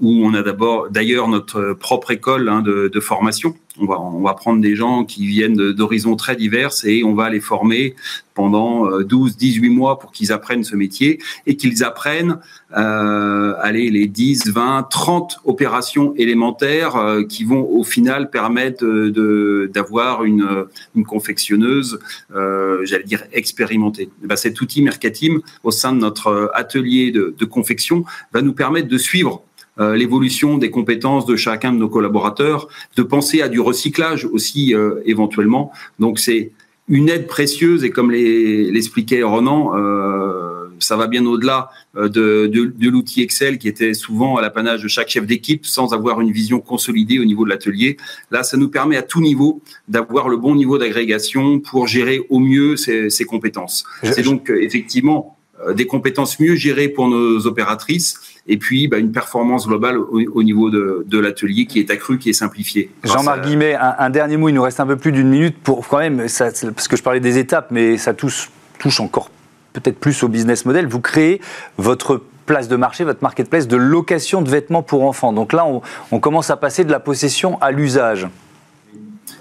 où 0.00 0.24
on 0.24 0.34
a 0.34 0.42
d'abord, 0.42 0.88
d'ailleurs, 0.90 1.28
notre 1.28 1.74
propre 1.74 2.10
école 2.10 2.48
hein, 2.48 2.62
de, 2.62 2.88
de, 2.92 3.00
formation. 3.00 3.54
On 3.78 3.86
va, 3.86 4.00
on 4.00 4.22
va 4.22 4.32
prendre 4.32 4.60
des 4.62 4.74
gens 4.74 5.04
qui 5.04 5.26
viennent 5.26 5.72
d'horizons 5.72 6.16
très 6.16 6.34
divers 6.34 6.72
et 6.84 7.04
on 7.04 7.14
va 7.14 7.28
les 7.28 7.40
former 7.40 7.94
pendant 8.36 9.00
12, 9.00 9.32
euh, 9.32 9.36
18 9.36 9.68
mois 9.70 9.98
pour 9.98 10.12
qu'ils 10.12 10.30
apprennent 10.32 10.62
ce 10.64 10.76
métier 10.76 11.18
et 11.46 11.56
qu'ils 11.56 11.82
apprennent, 11.82 12.38
euh, 12.76 13.54
allez, 13.60 13.90
les 13.90 14.06
10, 14.06 14.48
20, 14.48 14.84
30 14.88 15.40
opérations 15.44 16.14
élémentaires 16.16 16.96
euh, 16.96 17.24
qui 17.24 17.44
vont 17.44 17.68
au 17.68 17.82
final 17.82 18.30
permettre 18.30 18.84
de, 18.84 19.70
d'avoir 19.72 20.24
une, 20.24 20.66
une 20.94 21.04
confectionneuse, 21.04 21.98
euh, 22.34 22.84
j'allais 22.84 23.04
dire 23.04 23.24
expérimentée. 23.32 24.10
Et 24.22 24.26
ben, 24.26 24.36
cet 24.36 24.60
outil 24.60 24.82
Mercatim 24.82 25.40
au 25.64 25.70
sein 25.70 25.92
de 25.92 25.98
notre 25.98 26.50
atelier 26.54 27.10
de, 27.10 27.34
de 27.36 27.44
confection 27.44 28.04
va 28.32 28.42
nous 28.42 28.52
permettre 28.52 28.88
de 28.88 28.98
suivre 28.98 29.45
euh, 29.78 29.94
l'évolution 29.94 30.56
des 30.56 30.70
compétences 30.70 31.26
de 31.26 31.36
chacun 31.36 31.72
de 31.72 31.78
nos 31.78 31.88
collaborateurs, 31.88 32.68
de 32.96 33.02
penser 33.02 33.42
à 33.42 33.48
du 33.48 33.60
recyclage 33.60 34.24
aussi 34.24 34.74
euh, 34.74 35.00
éventuellement. 35.04 35.70
Donc 35.98 36.18
c'est 36.18 36.52
une 36.88 37.08
aide 37.08 37.26
précieuse 37.26 37.84
et 37.84 37.90
comme 37.90 38.10
l'expliquait 38.10 39.22
Ronan, 39.22 39.72
euh, 39.76 40.68
ça 40.78 40.96
va 40.96 41.08
bien 41.08 41.26
au-delà 41.26 41.70
de, 41.94 42.08
de, 42.08 42.46
de 42.46 42.88
l'outil 42.88 43.22
Excel 43.22 43.58
qui 43.58 43.66
était 43.66 43.92
souvent 43.92 44.36
à 44.36 44.42
l'apanage 44.42 44.82
de 44.82 44.88
chaque 44.88 45.08
chef 45.08 45.26
d'équipe 45.26 45.66
sans 45.66 45.92
avoir 45.92 46.20
une 46.20 46.30
vision 46.30 46.60
consolidée 46.60 47.18
au 47.18 47.24
niveau 47.24 47.44
de 47.44 47.50
l'atelier. 47.50 47.96
Là, 48.30 48.44
ça 48.44 48.56
nous 48.56 48.68
permet 48.68 48.96
à 48.96 49.02
tout 49.02 49.20
niveau 49.20 49.60
d'avoir 49.88 50.28
le 50.28 50.36
bon 50.36 50.54
niveau 50.54 50.78
d'agrégation 50.78 51.60
pour 51.60 51.86
gérer 51.86 52.24
au 52.30 52.38
mieux 52.38 52.76
ces, 52.76 53.10
ces 53.10 53.24
compétences. 53.24 53.84
C'est 54.02 54.22
donc 54.22 54.50
effectivement 54.50 55.35
des 55.74 55.86
compétences 55.86 56.38
mieux 56.38 56.54
gérées 56.54 56.88
pour 56.88 57.08
nos 57.08 57.46
opératrices 57.46 58.20
et 58.46 58.58
puis 58.58 58.88
bah, 58.88 58.98
une 58.98 59.12
performance 59.12 59.66
globale 59.66 59.98
au, 59.98 60.42
niveau 60.42 60.70
de, 60.70 61.04
de 61.06 61.18
l'atelier 61.18 61.66
qui 61.66 61.80
est 61.80 61.90
accrue, 61.90 62.18
qui 62.18 62.30
est 62.30 62.34
simplifiée. 62.34 62.90
Jean-Marc 63.04 63.42
Guimet, 63.42 63.74
un, 63.74 64.10
dernier 64.10 64.36
mot, 64.36 64.48
il 64.48 64.54
nous 64.54 64.62
reste 64.62 64.80
un 64.80 64.86
peu 64.86 64.96
plus 64.96 65.12
d'une 65.12 65.28
minute 65.28 65.56
pour 65.58 65.86
quand 65.88 65.98
même, 65.98 66.28
ça, 66.28 66.50
parce 66.74 66.88
que 66.88 66.96
je 66.96 67.02
parlais 67.02 67.20
des 67.20 67.38
étapes, 67.38 67.68
mais 67.70 67.96
ça 67.96 68.14
touche, 68.14 68.50
touche 68.78 69.00
encore 69.00 69.30
peut-être 69.72 69.98
plus 69.98 70.22
au 70.22 70.28
business 70.28 70.64
model. 70.64 70.86
Vous 70.86 71.00
créez 71.00 71.40
votre 71.76 72.22
place 72.46 72.68
de 72.68 72.76
marché, 72.76 73.04
votre 73.04 73.22
marketplace 73.22 73.68
de 73.68 73.76
location 73.76 74.40
de 74.40 74.48
vêtements 74.48 74.82
pour 74.82 75.02
enfants. 75.04 75.32
Donc 75.32 75.52
là, 75.52 75.66
on, 75.66 75.82
on 76.12 76.20
commence 76.20 76.50
à 76.50 76.56
passer 76.56 76.84
de 76.84 76.90
la 76.90 77.00
possession 77.00 77.60
à 77.60 77.72
l'usage. 77.72 78.26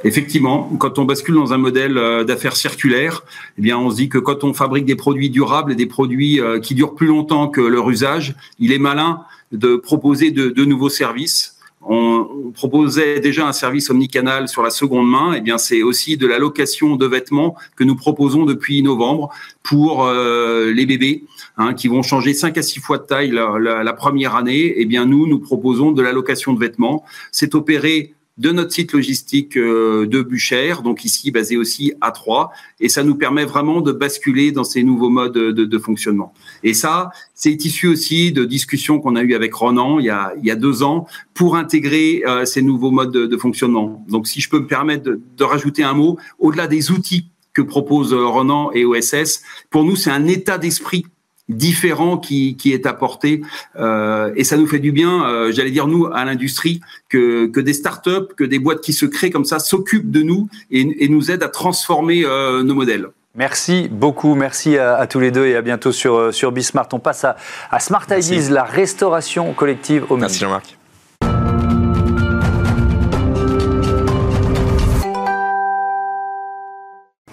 Effectivement, 0.05 0.69
quand 0.77 0.99
on 0.99 1.03
bascule 1.03 1.33
dans 1.33 1.51
un 1.51 1.57
modèle 1.57 1.97
euh, 1.97 2.23
d'affaires 2.23 2.55
circulaire, 2.55 3.23
eh 3.57 3.61
bien, 3.61 3.79
on 3.79 3.89
se 3.89 3.95
dit 3.95 4.07
que 4.07 4.19
quand 4.19 4.43
on 4.43 4.53
fabrique 4.53 4.85
des 4.85 4.95
produits 4.95 5.31
durables 5.31 5.71
et 5.71 5.75
des 5.75 5.87
produits 5.87 6.39
euh, 6.39 6.59
qui 6.59 6.75
durent 6.75 6.93
plus 6.93 7.07
longtemps 7.07 7.47
que 7.47 7.59
leur 7.59 7.89
usage, 7.89 8.35
il 8.59 8.71
est 8.71 8.77
malin 8.77 9.21
de 9.51 9.75
proposer 9.75 10.29
de, 10.29 10.63
nouveaux 10.63 10.89
services 10.89 11.53
on 11.87 12.51
proposait 12.55 13.19
déjà 13.19 13.47
un 13.47 13.53
service 13.53 13.91
omnicanal 13.91 14.47
sur 14.47 14.63
la 14.63 14.71
seconde 14.71 15.07
main. 15.07 15.35
Eh 15.37 15.41
bien, 15.41 15.59
c'est 15.59 15.83
aussi 15.83 16.17
de 16.17 16.25
la 16.25 16.39
location 16.39 16.95
de 16.95 17.05
vêtements 17.05 17.55
que 17.75 17.83
nous 17.83 17.95
proposons 17.95 18.45
depuis 18.45 18.81
novembre 18.81 19.29
pour 19.61 20.03
euh, 20.03 20.71
les 20.73 20.87
bébés 20.87 21.25
hein, 21.57 21.75
qui 21.75 21.87
vont 21.87 22.01
changer 22.01 22.33
5 22.33 22.57
à 22.57 22.63
6 22.63 22.79
fois 22.79 22.97
de 22.97 23.03
taille 23.03 23.29
la, 23.29 23.93
première 23.93 24.35
année. 24.35 24.73
Eh 24.77 24.85
bien, 24.85 25.05
nous, 25.05 25.27
nous 25.27 25.37
proposons 25.37 25.91
de 25.91 26.01
la 26.01 26.11
location 26.11 26.53
de 26.53 26.59
vêtements. 26.59 27.05
C'est 27.31 27.53
opéré 27.53 28.15
de 28.37 28.51
notre 28.51 28.71
site 28.71 28.91
logistique 28.91 29.55
euh, 29.55 30.05
de 30.05 30.21
Buchère, 30.21 30.81
donc 30.81 31.05
ici 31.05 31.31
basé 31.31 31.55
aussi 31.55 31.93
à 32.01 32.11
Troyes, 32.11 32.51
et 32.79 32.89
ça 32.89 33.03
nous 33.03 33.15
permet 33.15 33.45
vraiment 33.45 33.81
de 33.81 33.91
basculer 33.91 34.51
dans 34.51 34.65
ces 34.65 34.83
nouveaux 34.83 35.09
modes 35.09 35.33
de, 35.33 35.77
fonctionnement. 35.79 36.33
Et 36.63 36.73
ça, 36.73 37.11
c'est 37.33 37.53
issu 37.65 37.87
aussi 37.87 38.31
de 38.31 38.43
discussions 38.43 38.99
qu'on 38.99 39.15
a 39.15 39.23
eues 39.23 39.35
avec 39.35 39.53
Ronan 39.53 39.99
il 39.99 40.05
y 40.05 40.09
a, 40.09 40.33
il 40.37 40.45
y 40.45 40.51
a 40.51 40.55
deux 40.55 40.83
ans 40.83 41.07
pour 41.33 41.55
intégrer 41.55 42.23
euh, 42.27 42.45
ces 42.45 42.61
nouveaux 42.61 42.91
modes 42.91 43.11
de, 43.11 43.37
fonctionnement. 43.37 44.03
Donc 44.09 44.27
si 44.27 44.41
je 44.41 44.49
peux 44.49 44.59
me 44.59 44.67
permettre 44.67 45.03
de, 45.03 45.21
de 45.37 45.43
rajouter 45.43 45.83
un 45.83 45.93
mot, 45.93 46.17
au-delà 46.39 46.67
des 46.67 46.91
outils 46.91 47.29
que 47.53 47.61
propose 47.61 48.13
Ronan 48.13 48.71
et 48.73 48.85
OSS, 48.85 49.41
pour 49.69 49.83
nous, 49.83 49.95
c'est 49.95 50.11
un 50.11 50.27
état 50.27 50.57
d'esprit 50.57 51.05
différent 51.49 52.17
qui, 52.17 52.55
qui 52.57 52.73
est 52.73 52.85
apporté 52.85 53.41
euh, 53.77 54.31
et 54.35 54.43
ça 54.43 54.57
nous 54.57 54.67
fait 54.67 54.79
du 54.79 54.91
bien, 54.91 55.27
euh, 55.27 55.51
j'allais 55.51 55.71
dire 55.71 55.87
nous 55.87 56.07
à 56.07 56.25
l'industrie, 56.25 56.81
que, 57.09 57.47
que 57.47 57.59
des 57.59 57.73
startups, 57.73 58.33
que 58.35 58.43
des 58.43 58.59
boîtes 58.59 58.81
qui 58.81 58.93
se 58.93 59.05
créent 59.05 59.29
comme 59.29 59.45
ça 59.45 59.59
s'occupent 59.59 60.11
de 60.11 60.21
nous 60.21 60.49
et, 60.71 61.03
et, 61.03 61.09
nous 61.09 61.31
aident 61.31 61.43
à 61.43 61.49
transformer 61.49 62.23
euh, 62.25 62.63
nos 62.63 62.73
modèles. 62.73 63.07
Merci 63.35 63.89
beaucoup, 63.91 64.33
merci 64.33 64.77
à, 64.77 64.95
à, 64.95 65.07
tous 65.07 65.19
les 65.19 65.29
deux 65.29 65.45
et 65.45 65.55
à 65.55 65.61
bientôt 65.61 65.91
sur, 65.91 66.15
euh, 66.15 66.31
sur 66.31 66.51
Bismart. 66.51 66.87
On 66.93 66.99
passe 66.99 67.25
à, 67.25 67.35
à 67.69 67.79
Smart 67.79 68.05
Ideas, 68.09 68.49
la 68.49 68.63
restauration 68.63 69.53
collective 69.53 70.05
au 70.09 70.17
Merci 70.17 70.39
Jean-Marc. 70.39 70.77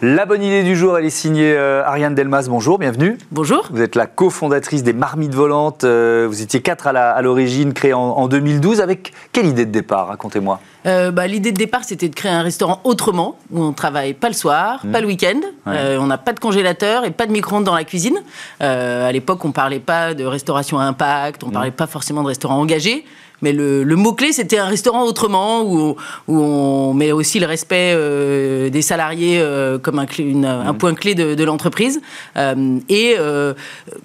La 0.04 0.26
bonne 0.26 0.42
idée 0.42 0.64
du 0.64 0.74
jour, 0.74 0.98
elle 0.98 1.04
est 1.04 1.10
signée 1.10 1.54
euh, 1.56 1.84
Ariane 1.84 2.16
Delmas. 2.16 2.46
Bonjour, 2.48 2.76
bienvenue. 2.76 3.18
Bonjour. 3.30 3.68
Vous 3.70 3.80
êtes 3.80 3.94
la 3.94 4.06
cofondatrice 4.08 4.82
des 4.82 4.92
Marmites 4.92 5.32
Volantes. 5.32 5.84
Euh, 5.84 6.26
vous 6.28 6.42
étiez 6.42 6.60
quatre 6.60 6.88
à 6.88 7.22
l'origine, 7.22 7.72
créée 7.72 7.92
en, 7.92 8.00
en, 8.00 8.26
2012. 8.26 8.80
Avec 8.80 9.12
quelle 9.30 9.46
idée 9.46 9.64
de 9.64 9.70
départ 9.70 10.08
Racontez-moi? 10.08 10.58
Euh, 10.86 11.10
bah, 11.12 11.26
L'idée 11.26 11.52
de 11.52 11.56
départ, 11.56 11.84
c'était 11.84 12.08
de 12.08 12.14
créer 12.14 12.32
un 12.32 12.42
restaurant 12.42 12.80
autrement, 12.84 13.36
où 13.52 13.62
on 13.62 13.72
travaille 13.72 14.14
pas 14.14 14.28
le 14.28 14.34
soir, 14.34 14.84
mmh. 14.84 14.90
pas 14.90 15.00
le 15.00 15.06
week-end. 15.06 15.40
Ouais. 15.66 15.74
Euh, 15.76 15.98
on 16.00 16.06
n'a 16.06 16.18
pas 16.18 16.32
de 16.32 16.40
congélateur 16.40 17.04
et 17.04 17.10
pas 17.10 17.26
de 17.26 17.32
micro-ondes 17.32 17.64
dans 17.64 17.74
la 17.74 17.84
cuisine. 17.84 18.18
Euh, 18.60 19.08
à 19.08 19.12
l'époque, 19.12 19.44
on 19.44 19.52
parlait 19.52 19.80
pas 19.80 20.14
de 20.14 20.24
restauration 20.24 20.78
à 20.78 20.84
impact, 20.84 21.44
on 21.44 21.48
mmh. 21.48 21.52
parlait 21.52 21.70
pas 21.70 21.86
forcément 21.86 22.22
de 22.22 22.28
restaurant 22.28 22.56
engagé. 22.56 23.04
Mais 23.42 23.52
le, 23.52 23.82
le 23.82 23.96
mot-clé, 23.96 24.32
c'était 24.32 24.58
un 24.58 24.66
restaurant 24.66 25.04
autrement, 25.04 25.62
où, 25.62 25.96
où, 26.28 26.40
on 26.40 26.94
met 26.94 27.12
aussi 27.12 27.40
le 27.40 27.46
respect 27.46 27.92
euh, 27.94 28.70
des 28.70 28.82
salariés 28.82 29.38
euh, 29.40 29.78
comme 29.78 29.98
un, 29.98 30.06
clé, 30.06 30.24
une, 30.24 30.42
mmh. 30.42 30.64
un, 30.66 30.74
point 30.74 30.94
clé 30.94 31.14
de, 31.14 31.34
de 31.34 31.44
l'entreprise. 31.44 32.00
Euh, 32.36 32.78
et 32.88 33.16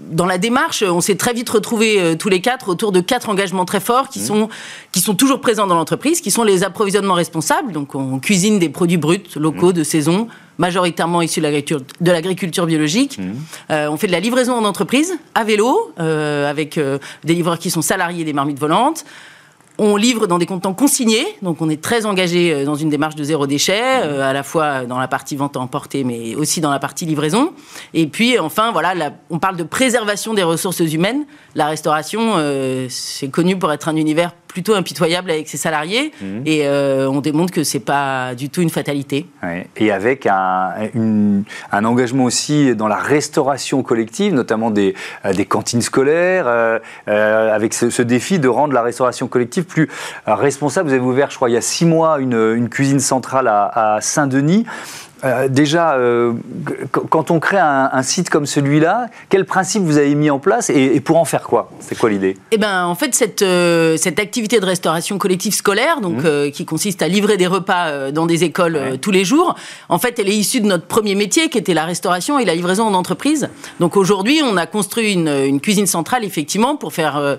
dans 0.10 0.26
la 0.26 0.38
démarche, 0.38 0.84
on 0.84 1.02
s'est 1.02 1.15
très 1.15 1.34
vite 1.34 1.50
retrouvés 1.50 2.15
tous 2.17 2.30
les 2.30 2.41
quatre 2.41 2.69
autour 2.69 2.91
de 2.91 3.00
quatre 3.00 3.30
engagements 3.30 3.65
très 3.65 3.80
forts 3.80 4.10
qui, 4.10 4.19
mmh. 4.19 4.26
sont, 4.26 4.50
qui 4.91 5.00
sont 5.00 5.15
toujours 5.15 5.39
présents 5.39 5.67
dans 5.67 5.76
l'entreprise, 5.76 6.19
qui 6.21 6.32
sont 6.32 6.43
les 6.43 6.63
approvisionnements 6.63 7.13
responsables. 7.13 7.71
Donc, 7.71 7.95
on 7.95 8.19
cuisine 8.19 8.60
des 8.60 8.69
produits 8.69 8.97
bruts, 8.97 9.23
locaux, 9.36 9.69
mmh. 9.69 9.73
de 9.73 9.84
saison, 9.84 10.28
majoritairement 10.58 11.22
issus 11.22 11.41
de 11.41 12.12
l'agriculture 12.12 12.65
biologique. 12.65 13.17
Mmh. 13.17 13.34
Euh, 13.72 13.89
on 13.89 13.98
fait 13.98 14.08
de 14.08 14.12
la 14.12 14.20
livraison 14.20 14.54
en 14.54 14.65
entreprise, 14.65 15.17
à 15.36 15.43
vélo, 15.43 15.93
euh, 16.00 16.50
avec 16.50 16.78
euh, 16.78 16.98
des 17.24 17.34
livreurs 17.34 17.60
qui 17.60 17.70
sont 17.70 17.82
salariés 17.82 18.24
des 18.24 18.34
marmites 18.34 18.60
volantes. 18.60 19.06
On 19.80 19.96
livre 19.96 20.26
dans 20.26 20.39
des 20.39 20.48
comptants 20.48 20.74
consignés, 20.74 21.24
donc 21.43 21.62
on 21.62 21.70
est 21.70 21.80
très 21.80 22.08
engagé 22.08 22.65
dans 22.65 22.74
une 22.74 22.89
démarche 22.89 23.13
de 23.13 23.24
zéro 23.24 23.46
déchet, 23.46 23.80
euh, 24.02 24.28
à 24.28 24.34
la 24.34 24.41
fois 24.41 24.86
dans 24.86 24.98
la 24.98 25.08
partie 25.08 25.36
vente 25.36 25.56
à 25.56 25.60
emporter, 25.60 26.04
mais 26.04 26.34
aussi 26.34 26.62
dans 26.62 26.72
la 26.72 26.80
partie 26.80 27.06
livraison. 27.06 27.54
Et 27.93 28.08
puis 28.08 28.39
enfin, 28.39 28.72
voilà, 28.72 28.96
la, 28.96 29.12
on 29.30 29.38
parle 29.38 29.56
de 29.56 29.63
préservation 29.63 30.34
des 30.34 30.41
ressources 30.41 30.80
humaines. 30.80 31.28
La 31.54 31.67
restauration, 31.67 32.38
c'est 32.89 33.30
connu 33.30 33.60
pour 33.60 33.72
être 33.72 33.88
un 33.88 33.96
univers 33.96 34.32
plutôt 34.58 34.74
impitoyable 34.74 35.30
avec 35.30 35.48
ses 35.48 35.58
salariés 35.58 36.12
mmh. 36.20 36.26
et 36.48 36.67
on 36.67 37.22
démontre 37.22 37.54
que 37.54 37.63
c'est 37.63 37.80
pas 37.80 38.34
du 38.34 38.50
tout 38.50 38.62
une 38.63 38.72
fatalité. 38.72 39.28
Et 39.76 39.91
avec 39.91 40.26
un, 40.26 40.74
un, 41.72 41.86
engagement 41.86 42.24
aussi 42.24 42.76
dans 42.76 42.88
la 42.88 42.96
restauration 42.96 43.84
collective, 43.84 44.34
notamment 44.34 44.72
des, 44.72 44.96
des 45.32 45.46
cantines 45.46 45.84
scolaires, 45.84 46.48
avec 47.06 47.76
ce, 47.76 48.02
défi 48.02 48.39
de 48.39 48.48
rendre 48.48 48.74
la 48.74 48.82
restauration 48.82 49.28
collective 49.28 49.65
plus 49.65 49.89
responsable. 50.26 50.89
Vous 50.89 50.96
avez 50.96 51.04
ouvert, 51.04 51.30
je 51.30 51.36
crois, 51.36 51.52
il 51.52 51.54
y 51.54 51.58
a 51.58 51.62
six 51.62 51.86
mois, 51.86 52.20
une, 52.20 52.56
une 52.56 52.70
cuisine 52.70 53.00
centrale 53.00 53.48
à, 53.48 53.96
à 53.96 54.02
Saint-Denis. 54.02 54.65
Euh, 55.23 55.47
déjà, 55.47 55.95
euh, 55.95 56.34
quand 56.91 57.32
on 57.32 57.39
crée 57.39 57.58
un, 57.60 58.03
site 58.03 58.30
comme 58.30 58.45
celui-là, 58.45 59.08
quel 59.30 59.45
principe 59.45 59.84
vous 59.84 59.97
avez 59.97 60.13
mis 60.15 60.30
en 60.30 60.39
place 60.39 60.69
et, 60.69 60.99
pour 61.01 61.17
en 61.17 61.25
faire 61.25 61.43
quoi? 61.43 61.69
C'est 61.80 61.97
quoi 61.97 62.10
l'idée? 62.10 62.38
Eh 62.51 62.58
ben, 62.58 62.86
en 62.86 62.95
fait, 62.95 63.15
cette, 63.15 63.41
euh, 63.41 63.97
cette 63.97 64.19
activité 64.19 64.60
de 64.60 64.65
restauration 64.65 65.17
collective 65.17 65.53
scolaire, 65.53 66.01
donc 66.01 66.23
mmh. 66.23 66.51
qui 66.51 66.65
consiste 66.65 67.01
à 67.01 67.08
livrer 67.08 67.38
des 67.38 67.47
repas 67.47 68.12
dans 68.12 68.25
des 68.25 68.43
écoles 68.43 68.97
tous 69.01 69.12
les 69.12 69.25
jours, 69.25 69.56
en 69.89 69.97
fait, 69.97 70.19
elle 70.19 70.30
est 70.30 70.36
issue 70.36 70.62
de 70.62 70.67
notre 70.67 70.86
premier 70.86 71.15
métier, 71.15 71.49
qui 71.49 71.58
était 71.58 71.73
la 71.73 71.86
restauration 71.86 72.39
et 72.39 72.45
la 72.45 72.56
livraison 72.56 72.86
en 72.86 72.93
entreprise. 72.93 73.49
Donc 73.80 73.97
aujourd'hui, 73.97 74.41
on 74.43 74.58
a 74.58 74.65
construit 74.65 75.13
une, 75.13 75.27
une, 75.27 75.60
cuisine 75.60 75.88
centrale, 75.88 76.23
effectivement, 76.23 76.75
pour 76.75 76.93
faire 76.93 77.38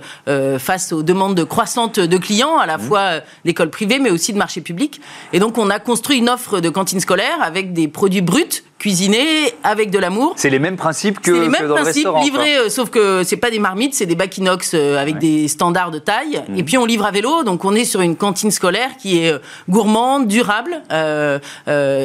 face 0.58 0.92
aux 0.92 1.02
demandes 1.02 1.44
croissantes 1.44 2.00
de 2.00 2.16
clients, 2.18 2.58
à 2.58 2.66
la 2.66 2.78
mmh. 2.78 2.80
fois 2.80 3.10
d'écoles 3.44 3.70
privées, 3.70 3.98
mais 3.98 4.10
aussi 4.10 4.32
de 4.32 4.38
marchés 4.38 4.60
publics. 4.60 5.00
Et 5.32 5.38
donc, 5.38 5.58
on 5.58 5.70
a 5.70 5.78
construit 5.78 6.18
une 6.18 6.28
offre 6.28 6.60
de 6.60 6.68
cantine 6.68 7.00
scolaire 7.00 7.38
avec 7.42 7.67
des 7.72 7.88
produits 7.88 8.22
bruts 8.22 8.62
cuisinés 8.78 9.52
avec 9.64 9.90
de 9.90 9.98
l'amour. 9.98 10.34
C'est 10.36 10.50
les 10.50 10.58
mêmes 10.58 10.76
principes 10.76 11.20
que, 11.20 11.32
les 11.32 11.48
mêmes 11.48 11.66
dans 11.66 11.74
principes, 11.74 12.04
le 12.04 12.10
restaurant. 12.10 12.22
livrés, 12.22 12.56
euh, 12.58 12.68
sauf 12.68 12.90
que 12.90 13.24
c'est 13.24 13.36
pas 13.36 13.50
des 13.50 13.58
marmites, 13.58 13.94
c'est 13.94 14.06
des 14.06 14.14
bacs 14.14 14.38
inox 14.38 14.72
euh, 14.74 15.00
avec 15.00 15.18
des 15.18 15.48
standards 15.48 15.90
de 15.90 15.98
taille. 15.98 16.42
Mhm. 16.48 16.58
Et 16.58 16.62
puis 16.62 16.78
on 16.78 16.84
livre 16.84 17.04
à 17.04 17.10
vélo, 17.10 17.42
donc 17.42 17.64
on 17.64 17.74
est 17.74 17.84
sur 17.84 18.00
une 18.00 18.16
cantine 18.16 18.50
scolaire 18.50 18.90
qui 18.96 19.18
est 19.18 19.32
euh, 19.32 19.38
gourmande, 19.68 20.28
durable 20.28 20.82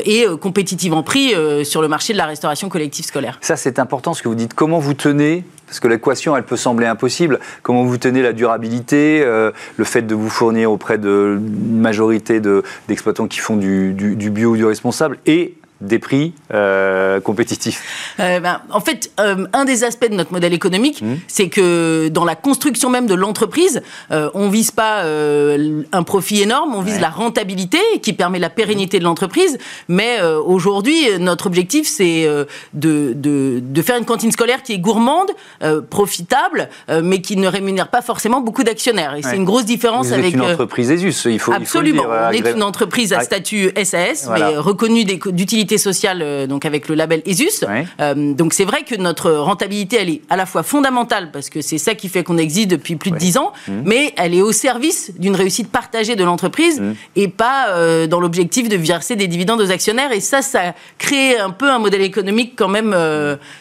et 0.05 0.25
compétitive 0.41 0.93
en 0.93 1.03
prix 1.03 1.33
sur 1.63 1.81
le 1.81 1.87
marché 1.87 2.13
de 2.13 2.17
la 2.17 2.25
restauration 2.25 2.69
collective 2.69 3.05
scolaire. 3.05 3.37
Ça 3.41 3.55
c'est 3.55 3.79
important 3.79 4.13
ce 4.13 4.21
que 4.21 4.27
vous 4.27 4.35
dites. 4.35 4.53
Comment 4.53 4.79
vous 4.79 4.93
tenez 4.93 5.43
parce 5.73 5.79
que 5.79 5.87
l'équation, 5.87 6.37
elle 6.37 6.43
peut 6.43 6.55
sembler 6.55 6.85
impossible. 6.85 7.39
Comment 7.63 7.83
vous 7.83 7.97
tenez 7.97 8.21
la 8.21 8.31
durabilité, 8.31 9.25
le 9.25 9.83
fait 9.83 10.03
de 10.03 10.13
vous 10.13 10.29
fournir 10.29 10.71
auprès 10.71 10.99
d'une 10.99 11.79
majorité 11.79 12.39
d'exploitants 12.87 13.27
qui 13.27 13.39
font 13.39 13.55
du, 13.55 13.93
du 13.93 14.29
bio 14.29 14.51
ou 14.51 14.55
du 14.55 14.65
responsable, 14.65 15.17
et 15.25 15.55
des 15.83 15.99
prix 15.99 16.33
euh, 16.53 17.19
compétitifs 17.19 17.83
euh, 18.19 18.39
ben, 18.39 18.61
En 18.69 18.79
fait, 18.79 19.11
euh, 19.19 19.45
un 19.53 19.65
des 19.65 19.83
aspects 19.83 20.09
de 20.09 20.15
notre 20.15 20.31
modèle 20.31 20.53
économique, 20.53 21.01
mmh. 21.01 21.15
c'est 21.27 21.49
que 21.49 22.07
dans 22.07 22.23
la 22.23 22.35
construction 22.35 22.89
même 22.89 23.05
de 23.05 23.13
l'entreprise, 23.13 23.81
on 24.09 24.49
vise 24.49 24.71
pas 24.71 25.03
un 25.03 26.03
profit 26.03 26.41
énorme, 26.41 26.73
on 26.75 26.81
vise 26.81 26.99
la 26.99 27.09
rentabilité 27.09 27.79
qui 28.01 28.13
permet 28.13 28.39
la 28.39 28.49
pérennité 28.49 28.99
de 28.99 29.03
l'entreprise. 29.03 29.57
Mais 29.87 30.21
aujourd'hui, 30.23 30.95
notre 31.19 31.47
objectif, 31.47 31.87
c'est 31.87 32.27
de, 32.73 33.13
de, 33.13 33.81
faire 33.81 33.97
une 33.97 34.05
cantine 34.05 34.31
scolaire 34.31 34.63
qui 34.63 34.73
est 34.73 34.79
gourmande, 34.79 35.31
profitable, 35.89 36.69
mais 37.03 37.21
qui 37.21 37.35
ne 37.35 37.47
rémunère 37.47 37.89
pas 37.89 38.01
forcément 38.01 38.41
beaucoup 38.41 38.63
d'actionnaires. 38.63 39.15
Et 39.15 39.21
c'est 39.21 39.35
une 39.35 39.45
grosse 39.45 39.65
différence 39.65 40.07
Vous 40.07 40.13
avec... 40.13 40.27
Êtes 40.27 40.33
une 40.35 40.41
entreprise 40.41 40.91
ESUS, 40.91 41.25
il 41.25 41.39
faut, 41.39 41.51
Absolument, 41.51 41.63
il 41.63 41.67
faut 41.67 41.81
le 41.81 41.91
dire, 41.91 42.45
on 42.45 42.49
est 42.51 42.55
une 42.55 42.63
entreprise 42.63 43.13
à 43.13 43.21
statut 43.21 43.71
SAS, 43.83 44.29
mais 44.31 44.55
reconnue 44.57 45.03
d'utilité 45.03 45.72
sociale 45.77 46.21
euh, 46.21 46.47
donc 46.47 46.65
avec 46.65 46.87
le 46.87 46.95
label 46.95 47.21
ESUS. 47.25 47.65
Euh, 47.99 48.33
donc 48.33 48.53
c'est 48.53 48.65
vrai 48.65 48.83
que 48.83 48.95
notre 48.95 49.31
rentabilité, 49.31 49.97
elle 49.99 50.09
est 50.09 50.21
à 50.29 50.35
la 50.35 50.45
fois 50.45 50.63
fondamentale 50.63 51.29
parce 51.31 51.49
que 51.49 51.61
c'est 51.61 51.77
ça 51.77 51.95
qui 51.95 52.09
fait 52.09 52.23
qu'on 52.23 52.37
existe 52.37 52.69
depuis 52.69 52.95
plus 52.95 53.11
de 53.11 53.17
dix 53.17 53.37
ans, 53.37 53.53
mmh. 53.67 53.71
mais 53.85 54.13
elle 54.17 54.33
est 54.33 54.41
au 54.41 54.51
service 54.51 55.11
d'une 55.17 55.35
réussite 55.35 55.69
partagée 55.69 56.15
de 56.15 56.23
l'entreprise 56.23 56.79
mmh. 56.79 56.93
et 57.15 57.27
pas 57.27 57.69
euh, 57.69 58.07
dans 58.07 58.19
l'objectif 58.19 58.69
de 58.69 58.77
verser 58.77 59.15
des 59.15 59.27
dividendes 59.27 59.61
aux 59.61 59.71
actionnaires. 59.71 60.11
Et 60.11 60.19
ça, 60.19 60.41
ça 60.41 60.73
crée 60.97 61.37
un 61.37 61.51
peu 61.51 61.69
un 61.69 61.79
modèle 61.79 62.01
économique 62.01 62.53
quand 62.55 62.67
même 62.67 62.95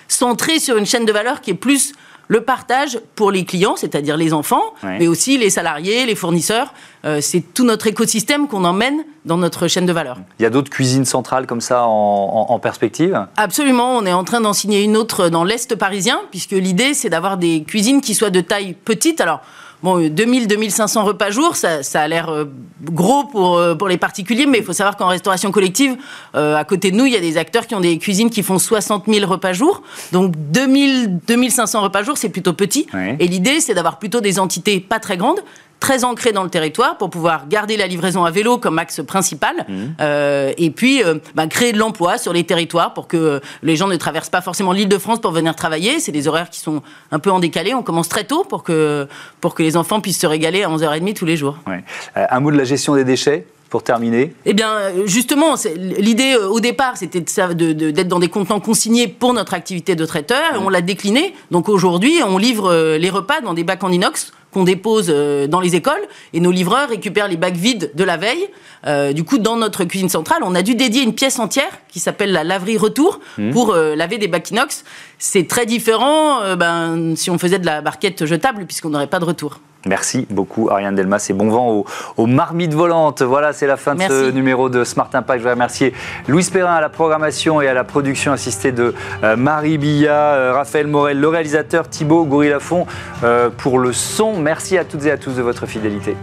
centré 0.09 0.59
sur 0.59 0.77
une 0.77 0.87
chaîne 0.87 1.05
de 1.05 1.13
valeur 1.13 1.41
qui 1.41 1.51
est 1.51 1.55
plus 1.55 1.93
le 2.33 2.41
partage 2.41 2.99
pour 3.15 3.31
les 3.31 3.45
clients, 3.45 3.77
c'est-à-dire 3.77 4.17
les 4.17 4.33
enfants, 4.33 4.73
mais 4.83 5.07
aussi 5.07 5.37
les 5.37 5.51
salariés, 5.51 6.07
les 6.07 6.15
fournisseurs. 6.15 6.73
Euh, 7.05 7.21
c'est 7.21 7.41
tout 7.53 7.65
notre 7.65 7.89
écosystème 7.89 8.49
qu'on 8.49 8.65
emmène 8.65 9.05
dans 9.27 9.37
notre 9.37 9.69
chaîne 9.69 9.85
de 9.85 9.93
valeur. 9.93 10.17
Il 10.39 10.43
y 10.43 10.47
a 10.47 10.51
d'autres 10.51 10.71
cuisines 10.71 11.05
centrales 11.05 11.47
comme 11.47 11.61
ça 11.61 11.85
en, 11.85 12.59
perspective? 12.59 13.27
Absolument, 13.37 13.99
on 13.99 14.07
est 14.07 14.13
en 14.15 14.25
train 14.25 14.41
d'en 14.41 14.55
signer 14.55 14.83
une 14.83 14.97
autre 14.97 15.29
dans 15.29 15.45
l'Est 15.45 15.75
parisien, 15.77 16.23
puisque 16.31 16.53
l'idée 16.53 16.95
c'est 16.95 17.11
d'avoir 17.11 17.37
des 17.37 17.65
cuisines 17.65 18.01
qui 18.01 18.15
soient 18.15 18.31
de 18.31 18.41
taille 18.41 18.73
petite. 18.73 19.21
Alors, 19.21 19.43
Bon, 19.83 20.01
2000-2500 20.01 21.03
repas 21.03 21.31
jour, 21.31 21.57
ça, 21.57 21.83
ça 21.83 22.03
a 22.03 22.09
l'air 22.09 22.29
euh, 22.29 22.45
gros 22.85 23.25
pour, 23.25 23.59
euh, 23.59 23.75
pour 23.75 23.89
les 23.89 23.97
particuliers, 23.97 24.47
mais 24.47 24.59
il 24.59 24.65
faut 24.65 24.73
savoir 24.73 24.97
qu'en 24.97 25.09
restauration 25.09 25.51
collective, 25.51 25.97
euh, 26.37 26.55
à 26.57 26.65
côté 26.65 26.93
de 26.93 26.97
nous, 26.97 27.07
il 27.07 27.13
y 27.13 27.17
a 27.17 27.21
des 27.21 27.37
acteurs 27.37 27.67
qui 27.67 27.75
ont 27.75 27.81
des 27.81 27.99
cuisines 27.99 28.31
qui 28.31 28.45
font 28.45 28.61
60 28.61 29.07
000 29.09 29.29
repas 29.29 29.53
jour. 29.53 29.83
Donc 30.13 30.35
2000, 30.37 31.19
2500 31.27 31.83
repas 31.83 32.05
jour, 32.05 32.17
c'est 32.17 32.29
plutôt 32.29 32.53
petit. 32.53 32.87
Et 33.19 33.27
l'idée, 33.27 33.61
c'est 33.61 33.75
d'avoir 33.75 33.99
plutôt 33.99 34.21
des 34.21 34.39
entités 34.39 34.79
pas 34.79 35.01
très 35.01 35.17
grandes, 35.17 35.41
très 35.83 36.05
ancré 36.05 36.31
dans 36.31 36.45
le 36.45 36.49
territoire 36.49 36.97
pour 36.97 37.11
pouvoir 37.11 37.49
garder 37.49 37.77
la 37.77 37.89
livraison 37.89 38.25
à 38.25 38.31
vélo 38.31 38.57
comme 38.57 38.79
axe 38.79 39.03
principal 39.03 39.67
mmh. 39.69 39.75
euh, 40.01 40.53
et 40.57 40.71
puis 40.71 41.03
euh, 41.03 41.17
bah, 41.35 41.49
créer 41.49 41.73
de 41.73 41.79
l'emploi 41.79 42.19
sur 42.19 42.33
les 42.33 42.45
territoires 42.45 42.95
pour 42.95 43.09
que 43.09 43.41
les 43.65 43.75
gens 43.75 43.89
ne 43.89 43.97
traversent 43.97 44.31
pas 44.31 44.43
forcément 44.43 44.71
l'île 44.71 44.89
de 44.89 44.99
France 44.99 45.21
pour 45.21 45.33
venir 45.33 45.57
travailler. 45.57 45.99
C'est 45.99 46.13
des 46.13 46.29
horaires 46.29 46.51
qui 46.51 46.61
sont 46.61 46.83
un 47.11 47.19
peu 47.19 47.33
en 47.33 47.41
décalé. 47.41 47.75
On 47.75 47.83
commence 47.83 48.09
très 48.09 48.23
tôt 48.23 48.45
pour 48.45 48.63
que, 48.63 49.09
pour 49.41 49.57
que 49.57 49.65
les 49.65 49.77
enfants 49.77 50.01
puissent 50.01 50.21
se 50.21 50.27
régaler 50.29 50.63
à 50.63 50.69
11h30 50.69 51.15
tous 51.15 51.25
les 51.25 51.37
jours. 51.37 51.59
Euh, 51.67 51.81
un 52.15 52.39
mot 52.39 52.53
de 52.53 52.57
la 52.57 52.65
gestion 52.65 52.95
des 52.95 53.03
déchets 53.03 53.45
pour 53.69 53.83
terminer 53.83 54.35
Eh 54.45 54.55
bien, 54.55 54.77
justement, 55.07 55.57
l'idée 55.99 56.37
au 56.37 56.61
départ, 56.61 56.97
c'était 56.97 57.23
d'être 57.23 57.55
de, 57.55 58.03
dans 58.03 58.21
des 58.21 58.29
contenants 58.29 58.61
consignés 58.61 59.09
pour 59.09 59.35
notre 59.35 59.55
activité 59.55 59.97
de 59.97 60.07
traiteur. 60.07 60.61
Mmh. 60.61 60.65
On 60.65 60.69
l'a 60.69 60.83
décliné. 60.83 61.35
Donc 61.51 61.69
aujourd'hui, 61.69 62.21
on 62.25 62.39
livre 62.39 62.97
les 62.97 63.11
repas 63.11 63.41
dans 63.41 63.55
des 63.55 63.65
bacs 63.65 63.83
en 63.83 63.91
inox 63.91 64.33
qu'on 64.53 64.65
dépose 64.65 65.07
euh, 65.09 65.47
dans 65.47 65.61
les 65.61 65.75
écoles 65.75 66.03
et 66.33 66.41
nos 66.41 66.51
livreurs 66.51 66.89
récupèrent 66.89 67.29
les 67.29 67.37
bacs 67.37 67.57
vides 67.57 67.91
de 67.95 68.05
la 68.05 68.17
veille. 68.17 68.49
Euh, 68.87 69.13
du 69.13 69.25
coup, 69.25 69.39
dans 69.39 69.57
notre 69.57 69.85
cuisine 69.85 70.09
centrale, 70.09 70.43
on 70.45 70.55
a 70.55 70.63
dû 70.63 70.75
dédier 70.75 71.03
une 71.03 71.15
pièce 71.15 71.39
entière 71.39 71.71
qui 71.89 72.01
s'appelle 72.01 72.33
la 72.33 72.45
laverie 72.45 72.79
retour 72.79 73.21
mmh. 73.39 73.51
pour 73.51 73.73
euh, 73.73 73.97
laver 73.97 74.19
des 74.19 74.29
bacs 74.29 74.51
inox. 74.51 74.85
C'est 75.19 75.49
très 75.49 75.67
différent 75.67 76.57
ben, 76.57 77.15
si 77.17 77.31
on 77.31 77.39
faisait 77.39 77.61
de 77.61 77.67
la 77.67 77.81
barquette 77.81 78.27
jetable 78.27 78.67
puisqu'on 78.67 78.91
n'aurait 78.91 79.07
pas 79.07 79.21
de 79.21 79.25
retour. 79.25 79.61
Merci 79.87 80.27
beaucoup 80.31 80.71
Ariane 80.71 80.95
Delmas 80.95 81.27
et 81.29 81.33
bon 81.33 81.49
vent 81.49 81.85
aux, 82.17 82.27
marmites 82.27 82.75
volantes. 82.75 83.23
Voilà, 83.23 83.53
c'est 83.53 83.67
la 83.67 83.77
fin 83.77 83.95
de 83.95 84.03
ce 84.03 84.31
numéro 84.31 84.69
de 84.69 84.85
Smart 84.85 85.11
Impact. 85.13 85.41
Je 85.41 85.45
vais 85.45 85.53
remercier 85.53 85.93
Louis 86.29 86.49
Perrin 86.53 86.75
à 86.75 86.81
la 86.81 86.89
programmation 86.89 87.61
et 87.61 87.69
à 87.69 87.75
la 87.75 87.85
production 87.85 88.33
assistée 88.33 88.71
de 88.73 88.95
euh, 89.25 89.37
Marie 89.37 89.79
Billa, 89.79 90.35
euh, 90.35 90.53
Raphaël 90.53 90.87
Morel, 90.87 91.21
le 91.21 91.29
réalisateur 91.29 91.89
Thibaut 91.89 92.25
Goury-Lafont 92.25 92.87
euh, 93.25 93.51
pour 93.51 93.79
le 93.79 93.93
son. 93.93 94.39
Merci 94.39 94.79
à 94.79 94.85
toutes 94.85 95.05
et 95.07 95.11
à 95.11 95.17
tous 95.17 95.33
de 95.33 95.43
votre 95.43 95.67
fidélité. 95.67 96.17